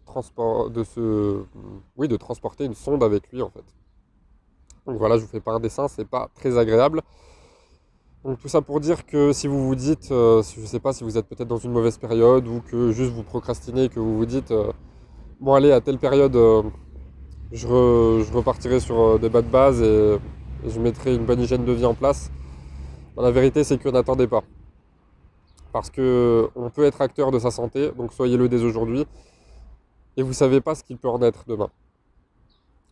transpor- 0.06 0.70
de 0.70 2.16
transporter 2.16 2.64
une 2.64 2.74
sonde 2.74 3.02
avec 3.02 3.30
lui 3.32 3.42
en 3.42 3.50
fait. 3.50 3.64
Donc 4.86 4.98
voilà, 4.98 5.16
je 5.16 5.22
vous 5.22 5.28
fais 5.28 5.40
pas 5.40 5.52
un 5.52 5.60
dessin, 5.60 5.88
c'est 5.88 6.06
pas 6.06 6.28
très 6.34 6.58
agréable. 6.58 7.02
Donc 8.24 8.38
tout 8.38 8.48
ça 8.48 8.62
pour 8.62 8.80
dire 8.80 9.04
que 9.04 9.32
si 9.32 9.48
vous 9.48 9.66
vous 9.66 9.74
dites, 9.74 10.10
euh, 10.10 10.42
je 10.42 10.64
sais 10.66 10.80
pas 10.80 10.92
si 10.92 11.04
vous 11.04 11.18
êtes 11.18 11.26
peut-être 11.26 11.48
dans 11.48 11.58
une 11.58 11.72
mauvaise 11.72 11.98
période 11.98 12.46
ou 12.48 12.60
que 12.60 12.90
juste 12.92 13.12
vous 13.12 13.22
procrastinez, 13.22 13.88
que 13.88 14.00
vous 14.00 14.16
vous 14.16 14.26
dites, 14.26 14.50
euh, 14.50 14.72
bon 15.40 15.54
allez, 15.54 15.72
à 15.72 15.80
telle 15.80 15.98
période, 15.98 16.34
je, 17.52 17.66
re- 17.68 18.30
repartirai 18.32 18.80
sur 18.80 19.18
des 19.18 19.28
bas 19.28 19.42
de 19.42 19.48
base 19.48 19.82
et, 19.82 20.18
et 20.64 20.70
je 20.70 20.80
mettrai 20.80 21.14
une 21.14 21.24
bonne 21.26 21.40
hygiène 21.40 21.64
de 21.64 21.72
vie 21.72 21.84
en 21.86 21.94
place. 21.94 22.30
Ben, 23.16 23.22
la 23.22 23.30
vérité 23.30 23.64
c'est 23.64 23.78
que 23.78 23.88
n'attendez 23.88 24.26
pas. 24.26 24.42
Parce 25.74 25.90
que 25.90 26.48
on 26.56 26.70
peut 26.70 26.84
être 26.84 27.00
acteur 27.02 27.32
de 27.32 27.40
sa 27.40 27.50
santé, 27.50 27.90
donc 27.98 28.12
soyez-le 28.14 28.48
dès 28.48 28.62
aujourd'hui. 28.62 29.06
Et 30.16 30.22
vous 30.22 30.32
savez 30.32 30.60
pas 30.60 30.74
ce 30.76 30.84
qu'il 30.84 30.98
peut 30.98 31.08
en 31.08 31.20
être 31.22 31.44
demain. 31.48 31.68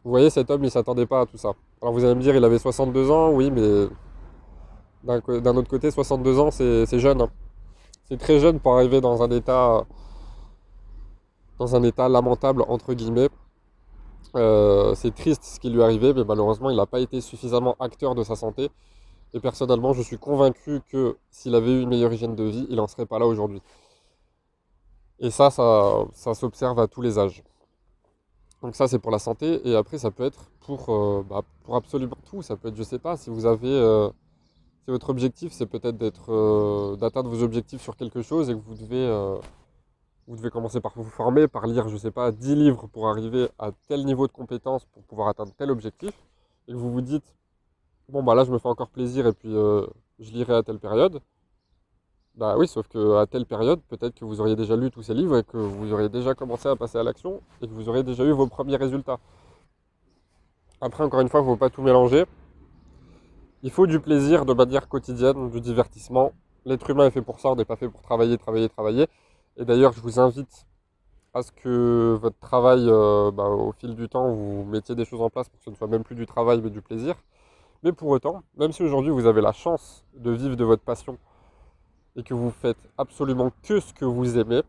Vous 0.05 0.11
voyez, 0.11 0.31
cet 0.31 0.51
homme, 0.51 0.65
il 0.65 0.71
s'attendait 0.71 1.07
pas 1.07 1.21
à 1.23 1.27
tout 1.27 1.39
ça. 1.39 1.53
Alors 1.81 1.95
vous 1.95 2.05
allez 2.05 2.17
me 2.17 2.23
dire, 2.23 2.35
il 2.35 2.45
avait 2.45 2.59
62 2.59 3.11
ans, 3.11 3.31
oui, 3.33 3.51
mais 3.53 3.89
d'un 5.05 5.57
autre 5.57 5.69
côté, 5.69 5.91
62 5.91 6.39
ans, 6.41 6.51
c'est 6.51 6.87
c'est 6.87 6.99
jeune. 6.99 7.21
hein. 7.23 7.31
C'est 8.05 8.19
très 8.19 8.41
jeune 8.41 8.61
pour 8.61 8.75
arriver 8.75 9.01
dans 9.01 9.23
un 9.23 9.31
état, 9.31 9.87
dans 11.59 11.77
un 11.77 11.83
état 11.83 12.09
lamentable, 12.09 12.63
entre 12.69 12.95
guillemets. 12.95 13.29
Euh, 14.37 14.95
c'est 14.95 15.15
triste 15.15 15.45
ce 15.45 15.61
qui 15.61 15.71
lui 15.71 15.81
est 15.81 15.85
arrivé, 15.85 16.13
mais 16.15 16.25
malheureusement, 16.25 16.71
il 16.71 16.77
n'a 16.77 16.87
pas 16.87 17.01
été 17.01 17.21
suffisamment 17.21 17.77
acteur 17.81 18.15
de 18.15 18.23
sa 18.25 18.37
santé. 18.37 18.71
Et 19.35 19.41
personnellement, 19.41 19.93
je 19.93 20.03
suis 20.03 20.19
convaincu 20.19 20.81
que 20.89 21.17
s'il 21.31 21.55
avait 21.55 21.73
eu 21.73 21.83
une 21.83 21.89
meilleure 21.89 22.13
hygiène 22.13 22.35
de 22.37 22.45
vie, 22.45 22.67
il 22.69 22.77
n'en 22.77 22.87
serait 22.87 23.07
pas 23.07 23.19
là 23.19 23.27
aujourd'hui. 23.27 23.63
Et 25.21 25.31
ça, 25.31 25.51
ça, 25.51 26.05
ça 26.13 26.35
s'observe 26.35 26.79
à 26.81 26.87
tous 26.89 27.01
les 27.01 27.19
âges. 27.19 27.43
Donc 28.63 28.77
ça, 28.77 28.89
c'est 28.89 28.99
pour 28.99 29.11
la 29.11 29.19
santé. 29.19 29.67
Et 29.69 29.75
après, 29.75 29.99
ça 29.99 30.11
peut 30.11 30.25
être 30.25 30.51
pour, 30.61 30.89
euh, 30.91 31.25
bah, 31.29 31.43
pour 31.65 31.77
absolument 31.77 32.17
tout. 32.31 32.43
Ça 32.43 32.57
peut 32.57 32.69
être, 32.69 32.77
je 32.77 32.83
sais 32.83 32.99
pas, 32.99 33.17
si 33.17 33.31
vous 33.31 33.47
avez... 33.47 33.69
euh, 33.69 34.09
si 34.85 34.91
votre 34.91 35.11
objectif, 35.11 35.53
c'est 35.53 35.67
peut-être 35.67 35.97
d'être, 35.97 36.33
euh, 36.33 36.97
d'atteindre 36.97 37.31
vos 37.31 37.43
objectifs 37.45 37.81
sur 37.83 37.97
quelque 37.97 38.21
chose 38.23 38.51
et 38.51 38.55
que 38.55 38.59
vous 38.59 38.75
devez, 38.75 39.39
vous 40.27 40.37
devez 40.37 40.51
commencer 40.51 40.81
par 40.81 40.93
vous 40.97 41.05
former, 41.05 41.47
par 41.49 41.67
lire, 41.67 41.89
je 41.89 41.97
sais 41.97 42.11
pas, 42.11 42.33
10 42.33 42.57
livres 42.57 42.89
pour 42.89 43.09
arriver 43.09 43.49
à 43.59 43.71
tel 43.89 44.05
niveau 44.05 44.27
de 44.27 44.33
compétence 44.33 44.85
pour 44.87 45.03
pouvoir 45.05 45.29
atteindre 45.29 45.53
tel 45.57 45.71
objectif, 45.71 46.13
et 46.67 46.73
que 46.73 46.77
vous 46.77 46.91
vous 46.91 47.01
dites, 47.01 47.37
bon 48.09 48.23
bah 48.23 48.35
là 48.35 48.45
je 48.45 48.51
me 48.53 48.59
fais 48.59 48.69
encore 48.69 48.89
plaisir 48.91 49.27
et 49.27 49.33
puis 49.33 49.55
euh, 49.55 49.87
je 50.21 50.31
lirai 50.33 50.55
à 50.55 50.63
telle 50.63 50.79
période, 50.79 51.21
bah 52.35 52.57
oui, 52.57 52.67
sauf 52.67 52.89
que 52.89 53.17
à 53.17 53.27
telle 53.27 53.45
période, 53.45 53.81
peut-être 53.89 54.15
que 54.15 54.25
vous 54.25 54.41
auriez 54.41 54.57
déjà 54.57 54.75
lu 54.75 54.91
tous 54.91 55.03
ces 55.03 55.13
livres 55.13 55.37
et 55.37 55.45
que 55.45 55.59
vous 55.59 55.93
auriez 55.93 56.09
déjà 56.09 56.35
commencé 56.35 56.67
à 56.69 56.77
passer 56.77 56.97
à 56.97 57.03
l'action 57.03 57.43
et 57.61 57.69
que 57.69 57.73
vous 57.73 57.89
auriez 57.91 58.03
déjà 58.03 58.25
eu 58.25 58.33
vos 58.33 58.47
premiers 58.47 58.77
résultats. 58.77 59.19
Après, 60.81 61.05
encore 61.05 61.21
une 61.21 61.29
fois, 61.29 61.41
il 61.41 61.45
ne 61.45 61.49
faut 61.51 61.57
pas 61.57 61.71
tout 61.71 61.83
mélanger. 61.83 62.25
Il 63.63 63.71
faut 63.71 63.87
du 63.87 64.01
plaisir 64.01 64.47
de 64.47 64.55
manière 64.55 64.89
quotidienne, 64.89 65.51
du 65.51 65.61
divertissement. 65.61 66.33
L'être 66.65 66.89
humain 66.91 67.07
est 67.07 67.11
fait 67.11 67.23
pour 67.23 67.39
ça, 67.39 67.51
on 67.51 67.57
n'est 67.57 67.65
pas 67.67 67.77
fait 67.77 67.89
pour 67.89 68.03
travailler, 68.03 68.39
travailler, 68.39 68.69
travailler. 68.69 69.07
Et 69.59 69.65
d'ailleurs, 69.65 69.93
je 69.93 70.01
vous 70.01 70.19
invite 70.19 70.67
à 71.35 71.43
ce 71.43 71.53
que 71.53 72.19
votre 72.21 72.39
travail, 72.39 72.87
euh, 72.89 73.31
bah, 73.31 73.49
au 73.49 73.73
fil 73.73 73.95
du 73.95 74.09
temps, 74.09 74.33
vous 74.33 74.65
mettiez 74.65 74.95
des 74.95 75.05
choses 75.05 75.21
en 75.21 75.31
place 75.31 75.49
pour 75.49 75.59
que 75.59 75.65
ce 75.65 75.71
ne 75.71 75.77
soit 75.77 75.87
même 75.87 76.03
plus 76.03 76.17
du 76.17 76.27
travail, 76.27 76.61
mais 76.63 76.71
du 76.71 76.81
plaisir. 76.81 77.15
Mais 77.83 77.93
pour 77.93 78.09
autant, 78.09 78.43
même 78.57 78.73
si 78.73 78.83
aujourd'hui 78.83 79.11
vous 79.11 79.27
avez 79.27 79.41
la 79.41 79.53
chance 79.53 80.05
de 80.15 80.31
vivre 80.31 80.57
de 80.57 80.65
votre 80.65 80.83
passion 80.83 81.19
et 82.17 82.23
que 82.23 82.35
vous 82.35 82.51
faites 82.51 82.79
absolument 82.97 83.51
que 83.63 83.81
ce 83.81 83.93
que 83.93 84.05
vous 84.05 84.39
aimez, 84.39 84.63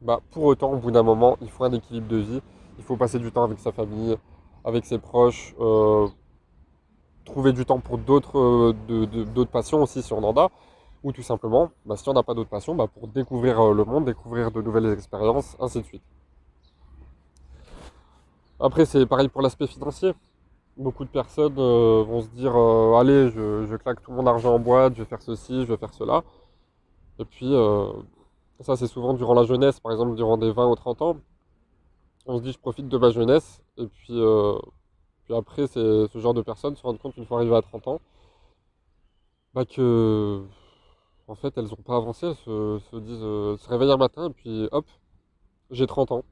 bah, 0.00 0.20
pour 0.30 0.44
autant, 0.44 0.72
au 0.72 0.76
bout 0.76 0.90
d'un 0.90 1.02
moment, 1.02 1.36
il 1.40 1.50
faut 1.50 1.64
un 1.64 1.72
équilibre 1.72 2.08
de 2.08 2.16
vie. 2.16 2.40
Il 2.78 2.84
faut 2.84 2.96
passer 2.96 3.18
du 3.18 3.30
temps 3.32 3.44
avec 3.44 3.58
sa 3.58 3.72
famille, 3.72 4.16
avec 4.64 4.86
ses 4.86 4.98
proches, 4.98 5.54
euh, 5.60 6.08
trouver 7.24 7.52
du 7.52 7.64
temps 7.64 7.80
pour 7.80 7.98
d'autres 7.98 8.38
euh, 8.38 9.06
d'autres 9.34 9.50
passions 9.50 9.82
aussi 9.82 10.02
si 10.02 10.12
on 10.12 10.22
en 10.22 10.36
a, 10.36 10.50
ou 11.02 11.12
tout 11.12 11.22
simplement, 11.22 11.70
bah, 11.84 11.96
si 11.96 12.08
on 12.08 12.12
n'a 12.12 12.22
pas 12.22 12.34
d'autres 12.34 12.50
passions, 12.50 12.74
bah, 12.74 12.86
pour 12.86 13.08
découvrir 13.08 13.60
euh, 13.60 13.74
le 13.74 13.84
monde, 13.84 14.04
découvrir 14.04 14.50
de 14.50 14.62
nouvelles 14.62 14.92
expériences, 14.92 15.56
ainsi 15.60 15.80
de 15.80 15.84
suite. 15.84 16.02
Après, 18.60 18.84
c'est 18.84 19.06
pareil 19.06 19.28
pour 19.28 19.42
l'aspect 19.42 19.66
financier. 19.66 20.12
Beaucoup 20.78 21.04
de 21.04 21.10
personnes 21.10 21.58
euh, 21.58 22.04
vont 22.04 22.22
se 22.22 22.28
dire, 22.28 22.56
euh, 22.56 22.94
allez, 22.94 23.30
je, 23.30 23.76
claque 23.78 24.00
tout 24.00 24.12
mon 24.12 24.24
argent 24.28 24.54
en 24.54 24.60
boîte, 24.60 24.94
je 24.94 25.02
vais 25.02 25.08
faire 25.08 25.20
ceci, 25.20 25.62
je 25.64 25.72
vais 25.72 25.76
faire 25.76 25.92
cela. 25.92 26.22
Et 27.18 27.24
puis, 27.24 27.52
euh, 27.52 27.92
ça 28.60 28.76
c'est 28.76 28.86
souvent 28.86 29.14
durant 29.14 29.34
la 29.34 29.44
jeunesse, 29.44 29.80
par 29.80 29.92
exemple 29.92 30.14
durant 30.14 30.38
des 30.38 30.52
20 30.52 30.68
ou 30.68 30.76
30 30.76 31.02
ans. 31.02 31.16
On 32.26 32.38
se 32.38 32.42
dit, 32.42 32.52
je 32.52 32.58
profite 32.58 32.88
de 32.88 32.98
ma 32.98 33.10
jeunesse, 33.10 33.60
et 33.76 33.86
puis, 33.88 34.20
puis 35.24 35.34
après, 35.34 35.66
ce 35.66 36.08
genre 36.14 36.34
de 36.34 36.42
personnes 36.42 36.76
se 36.76 36.82
rendent 36.82 36.98
compte 37.00 37.16
une 37.16 37.26
fois 37.26 37.38
arrivées 37.38 37.56
à 37.56 37.62
30 37.62 37.88
ans, 37.88 38.00
bah 39.54 39.64
que, 39.64 40.42
en 41.28 41.34
fait, 41.34 41.56
elles 41.58 41.64
n'ont 41.66 41.76
pas 41.84 41.96
avancé, 41.96 42.26
elles 42.26 42.36
se, 42.36 42.78
se 42.90 42.96
disent, 42.96 43.20
se 43.62 43.68
réveillent 43.68 43.92
un 43.92 43.96
matin, 43.96 44.28
et 44.28 44.32
puis 44.32 44.68
hop, 44.72 44.86
j'ai 45.70 45.86
30 45.86 46.12
ans. 46.12 46.24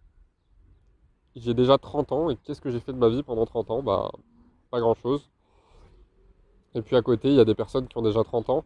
J'ai 1.36 1.54
déjà 1.54 1.78
30 1.78 2.12
ans, 2.12 2.30
et 2.30 2.36
qu'est-ce 2.36 2.60
que 2.60 2.70
j'ai 2.70 2.80
fait 2.80 2.92
de 2.92 2.98
ma 2.98 3.08
vie 3.08 3.22
pendant 3.22 3.46
30 3.46 3.70
ans? 3.70 3.82
Bah, 3.82 4.10
pas 4.70 4.80
grand-chose. 4.80 5.28
Et 6.74 6.82
puis 6.82 6.96
à 6.96 7.02
côté, 7.02 7.28
il 7.28 7.34
y 7.34 7.40
a 7.40 7.44
des 7.44 7.54
personnes 7.54 7.88
qui 7.88 7.96
ont 7.96 8.02
déjà 8.02 8.22
30 8.22 8.50
ans, 8.50 8.64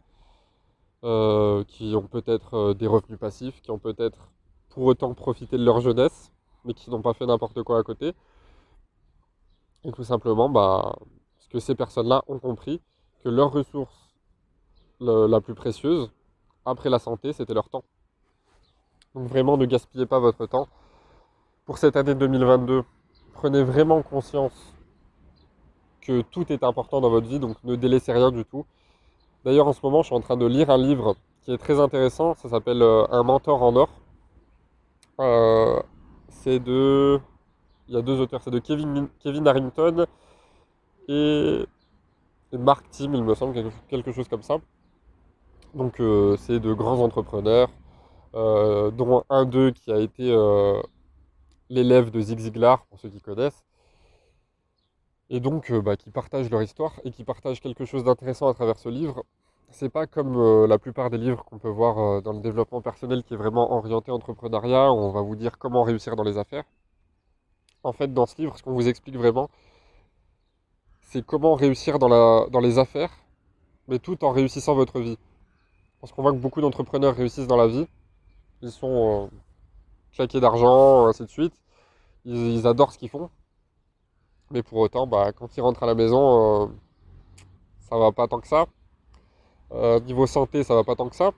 euh, 1.03 1.63
qui 1.65 1.95
ont 1.95 2.07
peut-être 2.07 2.53
euh, 2.55 2.73
des 2.73 2.87
revenus 2.87 3.19
passifs, 3.19 3.61
qui 3.61 3.71
ont 3.71 3.79
peut-être 3.79 4.29
pour 4.69 4.85
autant 4.85 5.13
profité 5.13 5.57
de 5.57 5.63
leur 5.63 5.79
jeunesse, 5.81 6.31
mais 6.65 6.73
qui 6.73 6.89
n'ont 6.89 7.01
pas 7.01 7.13
fait 7.13 7.25
n'importe 7.25 7.63
quoi 7.63 7.79
à 7.79 7.83
côté. 7.83 8.13
Et 9.83 9.91
tout 9.91 10.03
simplement, 10.03 10.49
bah, 10.49 10.95
parce 11.37 11.47
que 11.47 11.59
ces 11.59 11.75
personnes-là 11.75 12.23
ont 12.27 12.39
compris 12.39 12.81
que 13.23 13.29
leur 13.29 13.51
ressource 13.51 14.13
la 14.99 15.41
plus 15.41 15.55
précieuse, 15.55 16.11
après 16.65 16.89
la 16.89 16.99
santé, 16.99 17.33
c'était 17.33 17.53
leur 17.53 17.69
temps. 17.69 17.83
Donc 19.15 19.27
vraiment, 19.27 19.57
ne 19.57 19.65
gaspillez 19.65 20.05
pas 20.05 20.19
votre 20.19 20.45
temps. 20.45 20.67
Pour 21.65 21.77
cette 21.77 21.95
année 21.95 22.15
2022, 22.15 22.83
prenez 23.33 23.63
vraiment 23.63 24.01
conscience 24.03 24.73
que 26.01 26.21
tout 26.21 26.51
est 26.51 26.63
important 26.63 27.01
dans 27.01 27.09
votre 27.09 27.27
vie, 27.27 27.39
donc 27.39 27.57
ne 27.63 27.75
délaissez 27.75 28.11
rien 28.11 28.31
du 28.31 28.45
tout. 28.45 28.65
D'ailleurs, 29.45 29.67
en 29.67 29.73
ce 29.73 29.79
moment, 29.83 30.01
je 30.01 30.07
suis 30.07 30.15
en 30.15 30.21
train 30.21 30.37
de 30.37 30.45
lire 30.45 30.69
un 30.69 30.77
livre 30.77 31.15
qui 31.41 31.51
est 31.51 31.57
très 31.57 31.79
intéressant. 31.79 32.35
Ça 32.35 32.49
s'appelle 32.49 32.81
euh, 32.81 33.05
Un 33.11 33.23
mentor 33.23 33.63
en 33.63 33.75
or. 33.75 33.89
Euh, 35.19 35.81
c'est 36.29 36.59
de. 36.59 37.19
Il 37.87 37.95
y 37.95 37.97
a 37.97 38.01
deux 38.01 38.19
auteurs, 38.19 38.41
c'est 38.41 38.51
de 38.51 38.59
Kevin, 38.59 39.09
Kevin 39.19 39.47
Harrington 39.47 40.05
et, 41.09 41.65
Mark 42.53 42.85
Tim, 42.91 43.13
il 43.13 43.23
me 43.23 43.35
semble, 43.35 43.71
quelque, 43.89 44.11
chose 44.13 44.27
comme 44.29 44.43
ça. 44.43 44.59
Donc, 45.73 45.99
euh, 45.99 46.37
c'est 46.37 46.59
de 46.59 46.73
grands 46.73 46.99
entrepreneurs, 46.99 47.69
dont 48.33 49.23
un 49.29 49.45
d'eux 49.45 49.71
qui 49.71 49.91
a 49.91 49.99
été 49.99 50.33
l'élève 51.69 52.11
de 52.11 52.21
Zig 52.21 52.39
Ziglar, 52.39 52.85
pour 52.85 52.99
ceux 52.99 53.09
qui 53.09 53.19
connaissent 53.19 53.65
et 55.31 55.39
donc 55.39 55.71
bah, 55.71 55.97
qui 55.97 56.11
partagent 56.11 56.51
leur 56.51 56.61
histoire 56.61 56.93
et 57.03 57.11
qui 57.11 57.23
partagent 57.23 57.61
quelque 57.61 57.85
chose 57.85 58.03
d'intéressant 58.03 58.47
à 58.47 58.53
travers 58.53 58.77
ce 58.77 58.89
livre 58.89 59.23
c'est 59.71 59.89
pas 59.89 60.05
comme 60.05 60.35
euh, 60.37 60.67
la 60.67 60.77
plupart 60.77 61.09
des 61.09 61.17
livres 61.17 61.43
qu'on 61.45 61.57
peut 61.57 61.69
voir 61.69 61.97
euh, 61.97 62.21
dans 62.21 62.33
le 62.33 62.41
développement 62.41 62.81
personnel 62.81 63.23
qui 63.23 63.33
est 63.33 63.37
vraiment 63.37 63.71
orienté 63.71 64.11
entrepreneuriat, 64.11 64.91
où 64.91 64.95
on 64.95 65.11
va 65.11 65.21
vous 65.21 65.35
dire 65.35 65.57
comment 65.57 65.83
réussir 65.83 66.15
dans 66.15 66.23
les 66.23 66.37
affaires. 66.37 66.65
En 67.83 67.93
fait, 67.93 68.13
dans 68.13 68.25
ce 68.25 68.35
livre, 68.37 68.57
ce 68.57 68.63
qu'on 68.63 68.73
vous 68.73 68.87
explique 68.87 69.15
vraiment, 69.15 69.49
c'est 71.01 71.25
comment 71.25 71.55
réussir 71.55 71.99
dans 71.99 72.59
les 72.61 72.77
affaires, 72.77 73.11
mais 73.87 73.99
tout 73.99 74.23
en 74.23 74.31
réussissant 74.31 74.75
votre 74.75 74.99
vie. 74.99 75.17
Parce 75.99 76.13
qu'on 76.13 76.21
voit 76.21 76.31
que 76.31 76.37
beaucoup 76.37 76.61
d'entrepreneurs 76.61 77.15
réussissent 77.15 77.47
dans 77.47 77.57
la 77.57 77.67
vie. 77.67 77.87
Ils 78.61 78.71
sont 78.71 79.29
euh, 79.31 79.37
claqués 80.13 80.39
d'argent, 80.39 81.07
ainsi 81.07 81.23
de 81.23 81.29
suite. 81.29 81.53
Ils, 82.25 82.67
adorent 82.67 82.91
ce 82.91 82.99
qu'ils 82.99 83.09
font. 83.09 83.29
Mais 84.51 84.63
pour 84.63 84.79
autant, 84.79 85.07
bah, 85.07 85.31
quand 85.31 85.55
ils 85.57 85.61
rentrent 85.61 85.83
à 85.83 85.87
la 85.87 85.95
maison, 85.95 86.71
ça 87.89 87.97
va 87.97 88.11
pas 88.11 88.27
tant 88.27 88.39
que 88.39 88.47
ça. 88.47 88.65
Euh, 89.73 89.99
niveau 90.01 90.27
santé, 90.27 90.63
ça 90.63 90.75
va 90.75 90.83
pas 90.83 90.95
tant 90.95 91.09
que 91.09 91.15
ça, 91.15 91.31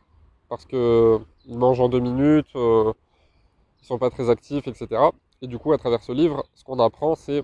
parce 0.50 0.66
qu'ils 0.66 1.20
mangent 1.58 1.80
en 1.80 1.90
deux 1.90 2.00
minutes, 2.00 2.56
euh, 2.56 2.92
ils 3.82 3.86
sont 3.86 4.00
pas 4.00 4.10
très 4.10 4.30
actifs, 4.30 4.68
etc. 4.68 4.88
Et 5.42 5.48
du 5.48 5.60
coup, 5.60 5.72
à 5.74 5.78
travers 5.78 6.02
ce 6.02 6.12
livre, 6.12 6.44
ce 6.54 6.64
qu'on 6.64 6.80
apprend, 6.80 7.16
c'est 7.16 7.44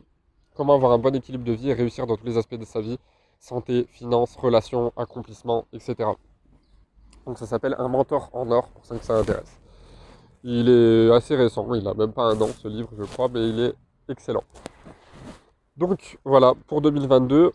comment 0.56 0.74
avoir 0.74 0.92
un 0.92 0.98
bon 0.98 1.16
équilibre 1.16 1.44
de 1.44 1.54
vie 1.54 1.70
et 1.70 1.74
réussir 1.74 2.08
dans 2.08 2.18
tous 2.18 2.26
les 2.26 2.38
aspects 2.38 2.56
de 2.56 2.66
sa 2.66 2.82
vie, 2.82 2.98
santé, 3.40 3.88
finances, 3.92 4.36
relations, 4.36 4.92
accomplissement, 4.98 5.66
etc. 5.74 6.10
Donc 7.26 7.38
ça 7.38 7.46
s'appelle 7.46 7.76
Un 7.78 7.88
mentor 7.88 8.30
en 8.34 8.50
or, 8.50 8.70
pour 8.70 8.86
ceux 8.86 8.98
que 8.98 9.06
ça 9.06 9.18
intéresse. 9.18 9.60
Il 10.44 10.70
est 10.70 11.12
assez 11.12 11.36
récent, 11.36 11.72
il 11.76 11.84
n'a 11.84 11.94
même 11.94 12.14
pas 12.14 12.24
un 12.24 12.42
an 12.42 12.48
ce 12.48 12.68
livre, 12.68 12.90
je 12.98 13.04
crois, 13.04 13.28
mais 13.28 13.48
il 13.50 13.60
est 13.60 13.74
excellent. 14.08 14.44
Donc 15.80 16.20
voilà, 16.26 16.56
pour 16.68 16.82
2022, 16.82 17.54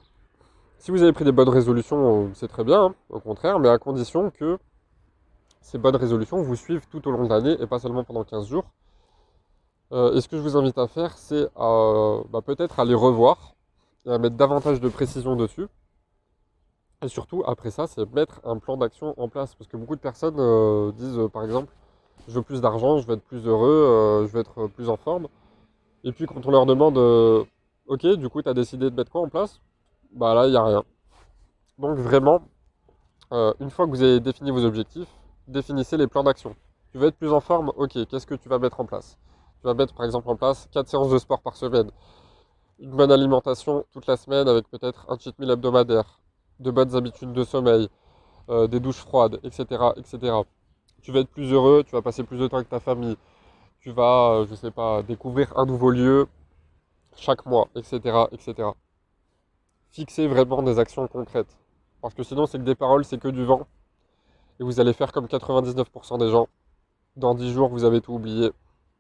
si 0.79 0.91
vous 0.91 1.03
avez 1.03 1.13
pris 1.13 1.27
des 1.27 1.33
bonnes 1.33 1.51
résolutions, 1.51 2.25
euh, 2.25 2.31
c'est 2.33 2.49
très 2.49 2.65
bien, 2.65 2.85
hein, 2.85 2.95
au 3.11 3.21
contraire, 3.21 3.59
mais 3.59 3.69
à 3.69 3.77
condition 3.77 4.31
que 4.31 4.59
ces 5.61 5.77
bonnes 5.77 5.97
résolutions 5.97 6.41
vous 6.41 6.57
suivent 6.57 6.87
tout 6.91 7.07
au 7.07 7.11
long 7.11 7.25
de 7.25 7.29
l'année 7.29 7.55
et 7.61 7.67
pas 7.67 7.79
seulement 7.79 8.03
pendant 8.03 8.25
15 8.25 8.47
jours. 8.49 8.65
Euh, 9.93 10.15
et 10.15 10.23
ce 10.23 10.29
que 10.29 10.39
je 10.39 10.43
vous 10.43 10.57
invite 10.57 10.79
à 10.79 10.87
faire, 10.87 11.19
c'est 11.19 11.49
bah, 11.55 12.41
peut-être 12.43 12.81
à 12.81 12.87
les 12.87 12.95
revoir 12.95 13.57
et 14.07 14.11
à 14.11 14.17
mettre 14.17 14.37
davantage 14.37 14.81
de 14.81 14.89
précision 14.89 15.37
dessus. 15.37 15.67
Et 17.03 17.09
surtout, 17.09 17.45
après 17.47 17.71
ça, 17.71 17.87
c'est 17.87 18.11
mettre 18.15 18.41
un 18.45 18.57
plan 18.57 18.79
d'action 18.79 19.13
en 19.19 19.29
place. 19.29 19.55
Parce 19.55 19.69
que 19.69 19.77
beaucoup 19.77 19.97
de 19.97 20.01
personnes 20.01 20.37
euh, 20.39 20.93
disent, 20.93 21.21
par 21.31 21.45
exemple, 21.45 21.71
je 22.27 22.33
veux 22.33 22.43
plus 22.43 22.63
d'argent, 22.63 23.01
je 23.01 23.07
veux 23.07 23.17
être 23.17 23.25
plus 23.25 23.47
heureux, 23.47 24.25
je 24.27 24.33
veux 24.33 24.41
être 24.41 24.67
plus 24.69 24.89
en 24.89 24.97
forme. 24.97 25.29
Et 26.05 26.13
puis 26.13 26.25
quand 26.25 26.47
on 26.47 26.51
leur 26.51 26.65
demande, 26.65 26.97
ok, 27.87 28.07
du 28.17 28.29
coup, 28.29 28.43
tu 28.43 28.49
as 28.49 28.55
décidé 28.55 28.91
de 28.91 28.95
mettre 28.95 29.11
quoi 29.11 29.23
en 29.23 29.29
place? 29.29 29.61
Bah 30.13 30.35
là, 30.35 30.47
il 30.47 30.51
n'y 30.51 30.57
a 30.57 30.65
rien. 30.65 30.85
Donc 31.79 31.99
vraiment, 31.99 32.43
euh, 33.33 33.53
une 33.61 33.71
fois 33.71 33.87
que 33.87 33.91
vous 33.91 34.03
avez 34.03 34.21
défini 34.21 34.51
vos 34.51 34.65
objectifs, 34.65 35.09
définissez 35.49 35.97
les 35.97 36.07
plans 36.07 36.25
d'action. 36.25 36.57
Tu 36.93 36.99
veux 36.99 37.09
être 37.09 37.17
plus 37.17 37.33
en 37.33 37.41
forme? 37.41 37.73
Ok, 37.77 37.93
qu'est-ce 38.09 38.27
que 38.27 38.35
tu 38.35 38.49
vas 38.49 38.59
mettre 38.59 38.81
en 38.81 38.87
place? 38.87 39.19
Tu 39.61 39.67
vas 39.67 39.75
mettre 39.75 39.95
par 39.95 40.07
exemple 40.07 40.29
en 40.31 40.37
place 40.37 40.69
4 40.73 40.89
séances 40.89 41.11
de 41.11 41.19
sport 41.19 41.41
par 41.43 41.57
semaine, 41.57 41.91
une 42.81 42.91
bonne 42.91 43.13
alimentation 43.13 43.85
toute 43.93 44.07
la 44.07 44.17
semaine 44.17 44.49
avec 44.49 44.69
peut-être 44.71 45.07
un 45.11 45.19
cheat 45.19 45.39
meal 45.39 45.51
hebdomadaire, 45.51 46.21
de 46.61 46.71
bonnes 46.71 46.95
habitudes 46.97 47.33
de 47.33 47.45
sommeil, 47.45 47.89
euh, 48.51 48.67
des 48.69 48.81
douches 48.81 48.99
froides, 49.01 49.41
etc., 49.45 49.95
etc. 49.97 50.43
Tu 51.03 51.13
vas 51.13 51.21
être 51.21 51.31
plus 51.31 51.53
heureux, 51.53 51.85
tu 51.85 51.93
vas 51.93 52.03
passer 52.03 52.25
plus 52.25 52.39
de 52.39 52.47
temps 52.49 52.57
avec 52.59 52.69
ta 52.69 52.81
famille, 52.81 53.17
tu 53.81 53.93
vas, 53.93 54.33
euh, 54.41 54.47
je 54.49 54.55
sais 54.55 54.71
pas, 54.71 55.03
découvrir 55.03 55.53
un 55.59 55.67
nouveau 55.67 55.91
lieu 55.91 56.29
chaque 57.17 57.47
mois, 57.47 57.69
etc., 57.75 58.27
etc 58.33 58.71
fixer 59.95 60.27
vraiment 60.27 60.61
des 60.63 60.81
actions 60.81 61.07
concrètes. 61.07 61.57
Parce 62.03 62.15
que 62.15 62.25
sinon, 62.25 62.47
c'est 62.47 62.59
que 62.59 62.65
des 62.65 62.75
paroles, 62.75 63.05
c'est 63.05 63.19
que 63.19 63.29
du 63.29 63.45
vent. 63.45 63.67
Et 64.59 64.65
vous 64.65 64.81
allez 64.81 64.93
faire 64.93 65.13
comme 65.13 65.27
99% 65.27 66.19
des 66.19 66.31
gens. 66.31 66.49
Dans 67.17 67.35
10 67.35 67.53
jours, 67.53 67.69
vous 67.69 67.85
avez 67.85 68.01
tout 68.01 68.13
oublié. 68.13 68.51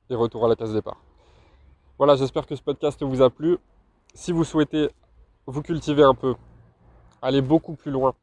Et 0.09 0.15
retour 0.15 0.45
à 0.45 0.49
la 0.49 0.55
case 0.55 0.73
départ. 0.73 1.01
Voilà, 1.99 2.15
j'espère 2.15 2.47
que 2.47 2.55
ce 2.55 2.63
podcast 2.63 3.03
vous 3.03 3.23
a 3.23 3.31
plu. 3.31 3.59
Si 4.15 4.31
vous 4.31 4.45
souhaitez 4.45 4.89
vous 5.47 5.63
cultiver 5.63 6.05
un 6.05 6.15
peu, 6.15 6.37
aller 7.21 7.43
beaucoup 7.43 7.75
plus 7.75 7.91
loin 7.91 8.15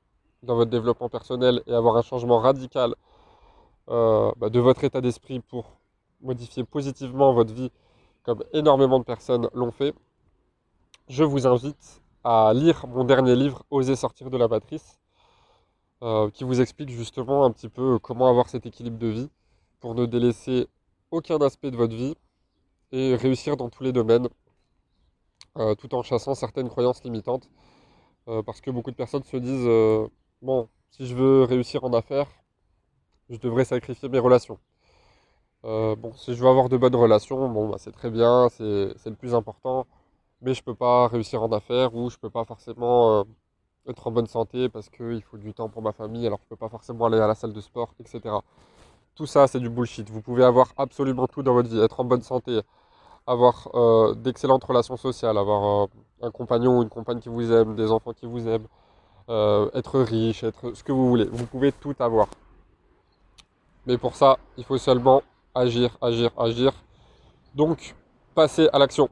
dans 0.42 0.56
votre 0.56 0.72
développement 0.72 1.10
personnel 1.10 1.62
et 1.68 1.74
avoir 1.74 1.98
un 1.98 2.02
changement 2.02 2.40
radical 2.40 2.96
euh, 3.90 4.32
bah, 4.38 4.50
de 4.50 4.60
votre 4.60 4.84
état 4.86 5.02
d'esprit 5.02 5.42
pour 5.42 5.66
modifier 6.22 6.64
positivement 6.64 7.34
votre 7.34 7.54
vie, 7.54 7.72
comme 8.24 8.44
énormément 8.54 9.00
de 9.00 9.04
personnes 9.04 9.50
l'ont 9.54 9.72
fait, 9.72 9.94
je 11.08 11.24
vous 11.24 11.48
invite 11.48 12.02
à 12.24 12.52
lire 12.54 12.86
mon 12.88 13.04
dernier 13.04 13.36
livre, 13.36 13.64
Oser 13.72 13.96
sortir 13.96 14.30
de 14.30 14.38
la 14.38 14.48
matrice, 14.48 15.00
euh, 16.04 16.30
qui 16.32 16.44
vous 16.44 16.62
explique 16.62 16.90
justement 16.90 17.46
un 17.46 17.52
petit 17.52 17.70
peu 17.70 18.00
comment 18.00 18.28
avoir 18.28 18.50
cet 18.50 18.66
équilibre 18.66 18.98
de 18.98 19.08
vie 19.08 19.30
pour 19.80 19.96
ne 19.96 20.06
délaisser 20.06 20.68
aucun 21.12 21.38
aspect 21.40 21.72
de 21.72 21.78
votre 21.78 21.96
vie 21.96 22.16
et 22.92 23.16
réussir 23.16 23.58
dans 23.58 23.70
tous 23.70 23.84
les 23.84 23.92
domaines, 23.92 24.28
euh, 25.58 25.76
tout 25.76 25.94
en 25.96 26.04
chassant 26.04 26.36
certaines 26.36 26.70
croyances 26.70 27.04
limitantes. 27.04 27.50
Euh, 28.28 28.44
parce 28.44 28.62
que 28.62 28.72
beaucoup 28.72 28.92
de 28.92 28.96
personnes 28.96 29.24
se 29.24 29.38
disent, 29.38 30.10
bon, 30.42 30.70
si 30.92 31.08
je 31.08 31.16
veux 31.16 31.44
réussir 31.44 31.84
en 31.84 31.94
affaires, 31.94 32.28
je 33.30 33.38
devrais 33.38 33.66
sacrifier 33.66 34.10
mes 34.10 34.20
relations. 34.20 34.60
Bon, 35.64 36.14
si 36.16 36.34
je 36.34 36.42
veux 36.42 36.50
avoir 36.50 36.70
de 36.70 36.78
bonnes 36.78 36.96
relations, 36.96 37.50
bon, 37.50 37.70
bah, 37.70 37.78
c'est 37.80 37.92
très 37.92 38.10
bien, 38.10 38.50
c'est 38.50 39.06
le 39.06 39.16
plus 39.16 39.36
important 39.36 39.86
mais 40.42 40.54
je 40.54 40.64
peux 40.64 40.76
pas 40.76 41.08
réussir 41.08 41.42
en 41.44 41.52
affaires 41.52 41.96
ou 41.96 42.10
je 42.10 42.18
peux 42.18 42.30
pas 42.30 42.46
forcément 42.46 43.20
euh, 43.20 43.24
être 43.88 44.08
en 44.08 44.12
bonne 44.12 44.28
santé 44.28 44.70
parce 44.70 44.90
qu'il 44.90 45.22
faut 45.24 45.38
du 45.38 45.54
temps 45.54 45.70
pour 45.70 45.82
ma 45.82 45.92
famille, 45.92 46.26
alors 46.28 46.40
je 46.44 46.48
peux 46.50 46.56
pas 46.56 46.70
forcément 46.70 47.06
aller 47.06 47.20
à 47.20 47.28
la 47.28 47.36
salle 47.36 47.54
de 47.54 47.62
sport, 47.62 47.94
etc. 48.00 48.36
Tout 49.16 49.26
ça, 49.26 49.48
c'est 49.48 49.60
du 49.60 49.70
bullshit. 49.70 50.10
Vous 50.10 50.22
pouvez 50.22 50.44
avoir 50.44 50.68
absolument 50.78 51.28
tout 51.28 51.44
dans 51.44 51.54
votre 51.54 51.70
vie, 51.70 51.80
être 51.80 52.00
en 52.00 52.06
bonne 52.06 52.22
santé, 52.24 52.62
avoir 53.28 53.70
euh, 53.76 54.14
d'excellentes 54.16 54.64
relations 54.64 54.98
sociales, 54.98 55.38
avoir 55.38 55.84
euh, 55.84 55.88
un 56.24 56.32
compagnon 56.32 56.80
ou 56.80 56.84
une 56.84 56.90
compagne 56.90 57.20
qui 57.20 57.30
vous 57.30 57.52
aime, 57.52 57.76
des 57.76 57.92
enfants 57.92 58.14
qui 58.14 58.26
vous 58.26 58.48
aiment, 58.48 58.68
être 59.74 60.02
riche, 60.02 60.44
être 60.44 60.74
ce 60.74 60.84
que 60.84 60.92
vous 60.92 61.08
voulez. 61.08 61.26
Vous 61.26 61.46
pouvez 61.46 61.72
tout 61.72 61.96
avoir. 62.00 62.28
Mais 63.86 63.98
pour 63.98 64.16
ça, 64.16 64.38
il 64.58 64.66
faut 64.66 64.78
seulement 64.78 65.22
agir, 65.54 65.98
agir, 66.02 66.32
agir. 66.38 66.72
Donc, 67.54 67.96
passez 68.34 68.70
à 68.72 68.80
l'action. 68.80 69.10